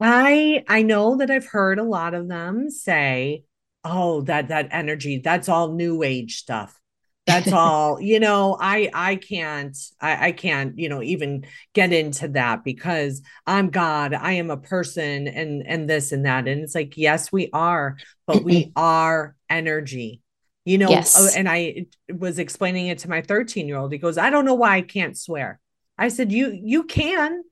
[0.00, 3.44] I I know that I've heard a lot of them say,
[3.84, 6.80] "Oh, that that energy, that's all new age stuff."
[7.26, 12.28] That's all, you know, I I can't I, I can't, you know, even get into
[12.28, 16.48] that because I'm God, I am a person and and this and that.
[16.48, 20.22] And it's like, yes, we are, but we are energy
[20.70, 21.18] you know yes.
[21.18, 24.44] Uh, and i was explaining it to my 13 year old he goes i don't
[24.44, 25.58] know why i can't swear
[25.98, 27.42] i said you you can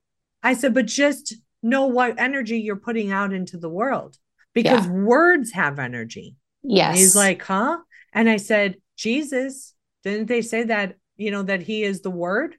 [0.41, 4.17] i said but just know what energy you're putting out into the world
[4.53, 4.91] because yeah.
[4.93, 7.77] words have energy yes and he's like huh
[8.13, 12.55] and i said jesus didn't they say that you know that he is the word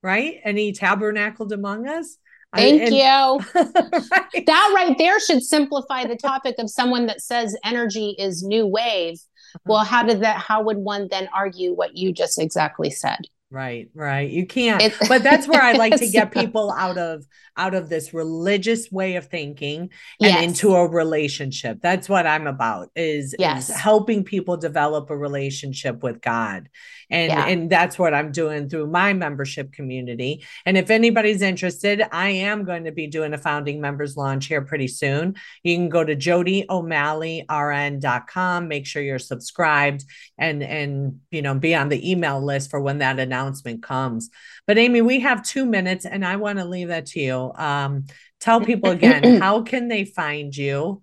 [0.00, 2.18] right and he tabernacled among us
[2.54, 3.62] Thank and, you.
[4.12, 4.46] right.
[4.46, 9.18] That right there should simplify the topic of someone that says energy is new wave.
[9.64, 9.94] Well, mm-hmm.
[9.94, 13.20] how did that, how would one then argue what you just exactly said?
[13.54, 14.28] Right, right.
[14.28, 14.92] You can't.
[15.08, 17.24] But that's where I like to get people out of
[17.56, 20.42] out of this religious way of thinking and yes.
[20.42, 21.78] into a relationship.
[21.80, 23.70] That's what I'm about is, yes.
[23.70, 26.68] is helping people develop a relationship with God.
[27.10, 27.46] And yeah.
[27.46, 30.44] and that's what I'm doing through my membership community.
[30.66, 34.62] And if anybody's interested, I am going to be doing a founding members launch here
[34.62, 35.36] pretty soon.
[35.62, 40.04] You can go to jodiomalleyrn.com, make sure you're subscribed
[40.38, 43.43] and and you know be on the email list for when that announcement
[43.82, 44.30] comes.
[44.66, 47.52] But Amy, we have 2 minutes and I want to leave that to you.
[47.54, 48.06] Um,
[48.40, 51.02] tell people again how can they find you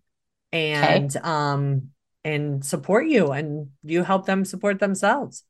[0.51, 1.25] and okay.
[1.25, 1.89] um
[2.23, 5.43] and support you and you help them support themselves.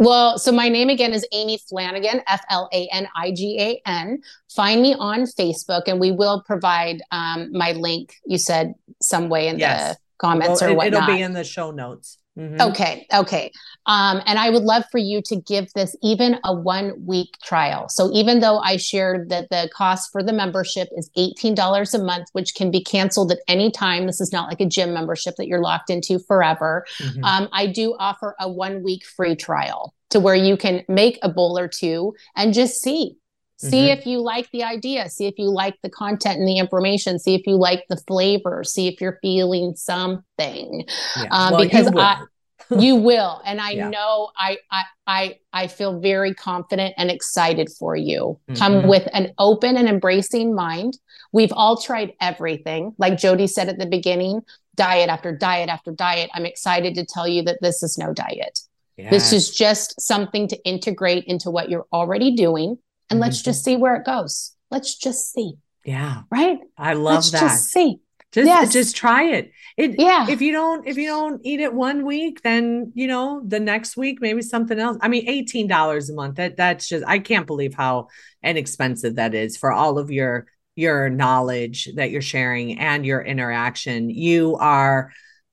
[0.00, 3.80] Well, so my name again is Amy Flanigan, F L A N I G A
[3.88, 4.20] N.
[4.54, 8.14] Find me on Facebook, and we will provide um, my link.
[8.24, 9.94] You said some way in yes.
[9.94, 11.02] the comments well, or whatnot.
[11.02, 12.18] It'll be in the show notes.
[12.38, 12.60] Mm-hmm.
[12.60, 13.06] Okay.
[13.12, 13.50] Okay.
[13.86, 17.88] Um, and I would love for you to give this even a one week trial.
[17.88, 22.28] So even though I shared that the cost for the membership is $18 a month,
[22.32, 25.48] which can be canceled at any time, this is not like a gym membership that
[25.48, 26.86] you're locked into forever.
[26.98, 27.24] Mm-hmm.
[27.24, 31.28] Um, I do offer a one week free trial to where you can make a
[31.28, 33.16] bowl or two and just see
[33.58, 33.98] see mm-hmm.
[33.98, 37.34] if you like the idea see if you like the content and the information see
[37.34, 40.84] if you like the flavor see if you're feeling something
[41.16, 41.26] yeah.
[41.30, 42.22] um, well, because i
[42.78, 43.88] you will and i yeah.
[43.88, 48.58] know I, I i i feel very confident and excited for you mm-hmm.
[48.58, 50.98] come with an open and embracing mind
[51.32, 54.42] we've all tried everything like jodi said at the beginning
[54.76, 58.60] diet after diet after diet i'm excited to tell you that this is no diet
[58.96, 59.10] yes.
[59.10, 62.76] this is just something to integrate into what you're already doing
[63.10, 63.24] and mm-hmm.
[63.24, 65.54] let's just see where it goes let's just see
[65.84, 68.00] yeah right i love let's that just see
[68.30, 68.72] just yes.
[68.72, 69.52] just try it.
[69.78, 70.28] It yeah.
[70.28, 73.96] If you don't if you don't eat it one week, then you know the next
[73.96, 74.98] week maybe something else.
[75.00, 76.36] I mean, eighteen dollars a month.
[76.36, 78.08] That that's just I can't believe how
[78.42, 80.46] inexpensive that is for all of your
[80.76, 84.10] your knowledge that you're sharing and your interaction.
[84.10, 85.10] You are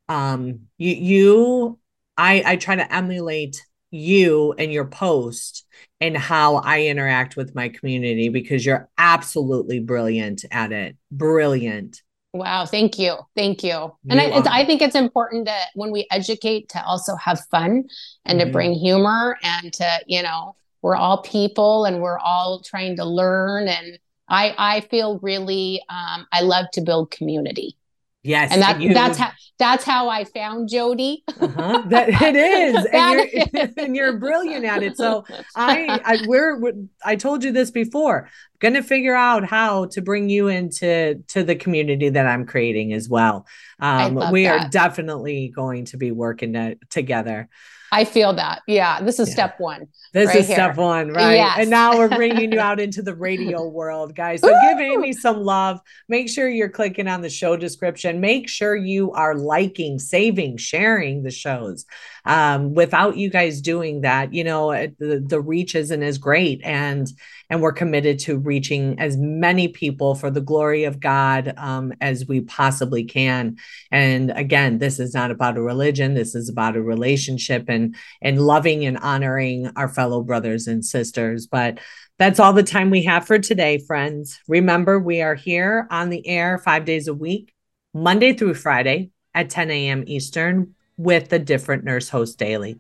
[0.10, 1.80] um you you
[2.18, 3.66] I I try to emulate
[3.96, 5.66] you and your post
[6.02, 10.98] and how I interact with my community because you're absolutely brilliant at it.
[11.12, 12.02] Brilliant.
[12.34, 13.16] Wow, thank you.
[13.34, 13.96] Thank you.
[14.10, 17.86] And I, I, think it's important that when we educate to also have fun
[18.26, 18.48] and mm-hmm.
[18.48, 23.06] to bring humor and to, you know, we're all people and we're all trying to
[23.06, 23.70] learn.
[23.70, 27.78] And I, I feel really, um, I love to build community.
[28.26, 31.24] Yes, and that, you, that's how that's how I found Jodi.
[31.40, 31.84] uh-huh.
[31.90, 33.74] That it is, and, you're, is.
[33.78, 34.98] and you're brilliant at it.
[34.98, 36.74] So I, I we're, we're
[37.04, 38.30] I told you this before.
[38.60, 42.94] going to figure out how to bring you into to the community that I'm creating
[42.94, 43.46] as well.
[43.80, 44.66] Um, we that.
[44.66, 47.48] are definitely going to be working to, together.
[47.96, 48.62] I feel that.
[48.68, 49.34] Yeah, this is yeah.
[49.34, 49.88] step one.
[50.12, 50.56] This right is here.
[50.58, 51.36] step one, right?
[51.36, 51.60] Yes.
[51.60, 54.42] And now we're bringing you out into the radio world, guys.
[54.42, 55.80] So give Amy some love.
[56.10, 58.20] Make sure you're clicking on the show description.
[58.20, 61.86] Make sure you are liking, saving, sharing the shows.
[62.26, 66.62] Um, without you guys doing that, you know, the, the reach isn't as great.
[66.64, 67.08] And
[67.50, 72.26] and we're committed to reaching as many people for the glory of God um, as
[72.28, 73.58] we possibly can.
[73.92, 76.16] And again, this is not about a religion.
[76.16, 81.48] This is about a relationship and and loving and honoring our fellow brothers and sisters.
[81.48, 81.80] But
[82.18, 84.40] that's all the time we have for today, friends.
[84.48, 87.54] Remember, we are here on the air five days a week,
[87.94, 90.04] Monday through Friday at 10 a.m.
[90.08, 92.80] Eastern with the different nurse host daily.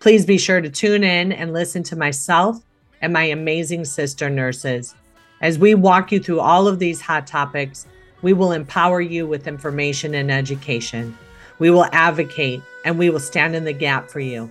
[0.00, 2.58] Please be sure to tune in and listen to myself
[3.02, 4.94] and my amazing sister nurses.
[5.40, 7.86] As we walk you through all of these hot topics,
[8.22, 11.16] we will empower you with information and education.
[11.58, 14.48] We will advocate and we will stand in the gap for you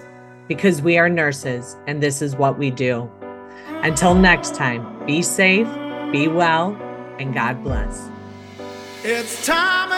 [0.47, 3.10] because we are nurses and this is what we do.
[3.84, 5.68] Until next time, be safe,
[6.12, 6.76] be well,
[7.20, 8.10] and God bless.
[9.04, 9.89] It's time